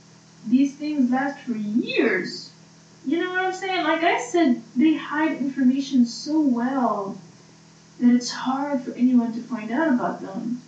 these 0.48 0.74
things 0.74 1.12
last 1.12 1.38
for 1.40 1.56
years. 1.56 2.50
You 3.06 3.20
know 3.20 3.30
what 3.30 3.44
I'm 3.44 3.54
saying? 3.54 3.84
Like 3.84 4.04
I 4.04 4.20
said, 4.20 4.62
they 4.76 4.96
hide 4.96 5.34
information 5.34 6.06
so 6.06 6.40
well 6.42 7.18
that 8.00 8.14
it's 8.14 8.32
hard 8.32 8.82
for 8.82 8.92
anyone 8.94 9.34
to 9.34 9.42
find 9.42 9.72
out 9.72 9.94
about 9.94 10.22
them. 10.22 10.60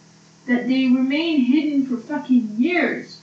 That 0.45 0.67
they 0.67 0.88
remain 0.88 1.41
hidden 1.41 1.86
for 1.86 1.97
fucking 1.97 2.57
years. 2.57 3.19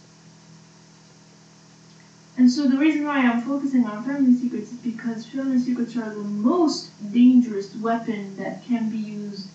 And 2.37 2.51
so 2.51 2.67
the 2.67 2.79
reason 2.79 3.05
why 3.05 3.19
I'm 3.19 3.43
focusing 3.43 3.87
on 3.87 4.03
family 4.03 4.35
secrets 4.35 4.73
is 4.73 4.79
because 4.79 5.27
family 5.27 5.59
secrets 5.59 5.97
are 5.97 6.11
the 6.11 6.25
most 6.25 6.89
dangerous 7.13 7.75
weapon 7.77 8.35
that 8.37 8.65
can 8.65 8.89
be 8.89 8.99
used 8.99 9.49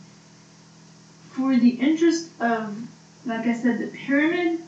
for 1.32 1.58
the 1.58 1.72
interest 1.72 2.30
of, 2.40 2.88
like 3.26 3.46
I 3.46 3.54
said, 3.54 3.80
the 3.80 3.88
pyramid 3.88 4.62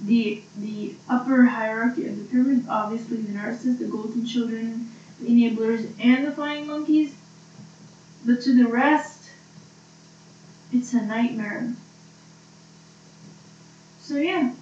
the 0.00 0.40
the 0.56 0.94
upper 1.08 1.44
hierarchy 1.46 2.06
of 2.06 2.16
the 2.16 2.22
pyramid, 2.24 2.64
obviously 2.68 3.18
the 3.18 3.32
narcissists, 3.32 3.78
the 3.78 3.84
golden 3.86 4.24
children, 4.24 4.86
the 5.20 5.26
enablers, 5.26 5.90
and 5.98 6.24
the 6.24 6.32
flying 6.32 6.66
monkeys. 6.66 7.14
But 8.24 8.42
to 8.42 8.52
the 8.52 8.68
rest, 8.68 9.30
it's 10.72 10.92
a 10.94 11.02
nightmare. 11.02 11.72
So 14.00 14.16
yeah. 14.16 14.52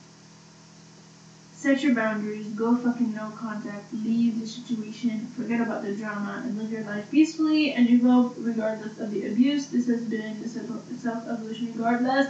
Set 1.53 1.83
your 1.83 1.95
boundaries, 1.95 2.47
go 2.49 2.77
fucking 2.77 3.15
no 3.15 3.31
contact, 3.31 3.93
leave 3.93 4.39
the 4.39 4.47
situation, 4.47 5.27
forget 5.37 5.61
about 5.61 5.83
the 5.83 5.95
drama, 5.95 6.43
and 6.45 6.57
live 6.59 6.71
your 6.71 6.85
life 6.85 7.11
peacefully 7.11 7.73
and 7.73 7.89
evolve 7.89 8.35
regardless 8.39 8.99
of 8.99 9.11
the 9.11 9.27
abuse. 9.27 9.67
This 9.67 9.87
has 9.87 10.03
been 10.05 10.47
self 10.49 11.27
evolution 11.27 11.73
regardless. 11.73 12.29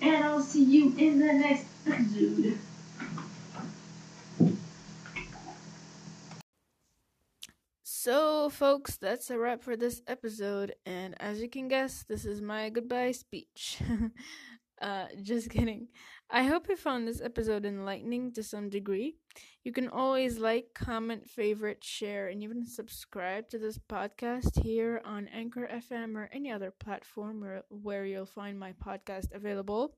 And 0.00 0.24
I'll 0.24 0.42
see 0.42 0.64
you 0.64 0.94
in 0.96 1.18
the 1.18 1.32
next 1.32 1.66
episode. 1.86 2.58
So, 8.10 8.50
folks, 8.50 8.96
that's 8.96 9.30
a 9.30 9.38
wrap 9.38 9.62
for 9.62 9.76
this 9.76 10.02
episode. 10.08 10.74
And 10.84 11.14
as 11.22 11.40
you 11.40 11.48
can 11.48 11.68
guess, 11.68 12.02
this 12.02 12.24
is 12.24 12.42
my 12.42 12.68
goodbye 12.68 13.12
speech. 13.12 13.78
uh, 14.82 15.06
just 15.22 15.48
kidding. 15.48 15.86
I 16.28 16.42
hope 16.42 16.68
you 16.68 16.74
found 16.74 17.06
this 17.06 17.20
episode 17.20 17.64
enlightening 17.64 18.32
to 18.32 18.42
some 18.42 18.68
degree. 18.68 19.14
You 19.62 19.70
can 19.70 19.86
always 19.86 20.40
like, 20.40 20.74
comment, 20.74 21.30
favorite, 21.30 21.84
share, 21.84 22.26
and 22.26 22.42
even 22.42 22.66
subscribe 22.66 23.48
to 23.50 23.60
this 23.60 23.78
podcast 23.78 24.60
here 24.60 25.00
on 25.04 25.28
Anchor 25.28 25.68
FM 25.72 26.16
or 26.16 26.28
any 26.32 26.50
other 26.50 26.72
platform 26.72 27.40
where, 27.40 27.62
where 27.68 28.04
you'll 28.04 28.26
find 28.26 28.58
my 28.58 28.72
podcast 28.84 29.32
available, 29.32 29.94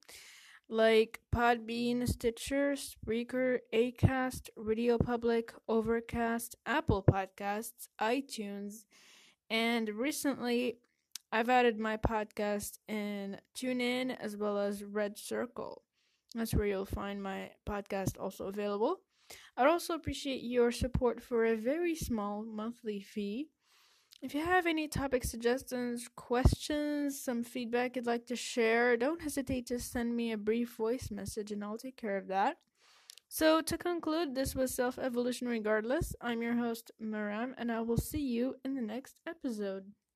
like 0.68 1.20
Podbean, 1.34 2.08
Stitcher, 2.08 2.74
Spreaker, 2.74 3.58
Acast, 3.74 4.48
Radio 4.56 4.98
Public, 4.98 5.52
Overcast, 5.68 6.56
Apple 6.66 7.02
Podcasts, 7.02 7.88
iTunes, 8.00 8.84
and 9.50 9.88
recently 9.90 10.78
I've 11.30 11.48
added 11.48 11.78
my 11.78 11.96
podcast 11.96 12.78
in 12.88 13.38
TuneIn 13.56 14.16
as 14.20 14.36
well 14.36 14.58
as 14.58 14.84
Red 14.84 15.18
Circle. 15.18 15.82
That's 16.34 16.54
where 16.54 16.66
you'll 16.66 16.84
find 16.86 17.22
my 17.22 17.50
podcast 17.66 18.20
also 18.20 18.46
available. 18.48 19.00
I'd 19.56 19.66
also 19.66 19.94
appreciate 19.94 20.42
your 20.42 20.70
support 20.72 21.22
for 21.22 21.44
a 21.46 21.56
very 21.56 21.94
small 21.94 22.44
monthly 22.44 23.00
fee. 23.00 23.48
If 24.22 24.34
you 24.36 24.44
have 24.44 24.66
any 24.66 24.86
topic 24.86 25.24
suggestions, 25.24 26.08
questions, 26.14 27.20
some 27.20 27.42
feedback 27.42 27.96
you'd 27.96 28.06
like 28.06 28.24
to 28.26 28.36
share, 28.36 28.96
don't 28.96 29.20
hesitate 29.20 29.66
to 29.66 29.80
send 29.80 30.14
me 30.14 30.30
a 30.30 30.36
brief 30.38 30.76
voice 30.76 31.10
message 31.10 31.50
and 31.50 31.64
I'll 31.64 31.76
take 31.76 31.96
care 31.96 32.16
of 32.16 32.28
that. 32.28 32.58
So, 33.28 33.60
to 33.62 33.76
conclude, 33.76 34.34
this 34.36 34.54
was 34.54 34.72
Self 34.72 34.96
Evolution 34.96 35.48
Regardless. 35.48 36.14
I'm 36.20 36.40
your 36.40 36.54
host, 36.54 36.92
Maram, 37.02 37.54
and 37.58 37.72
I 37.72 37.80
will 37.80 37.96
see 37.96 38.24
you 38.24 38.54
in 38.64 38.74
the 38.74 38.82
next 38.82 39.16
episode. 39.26 39.90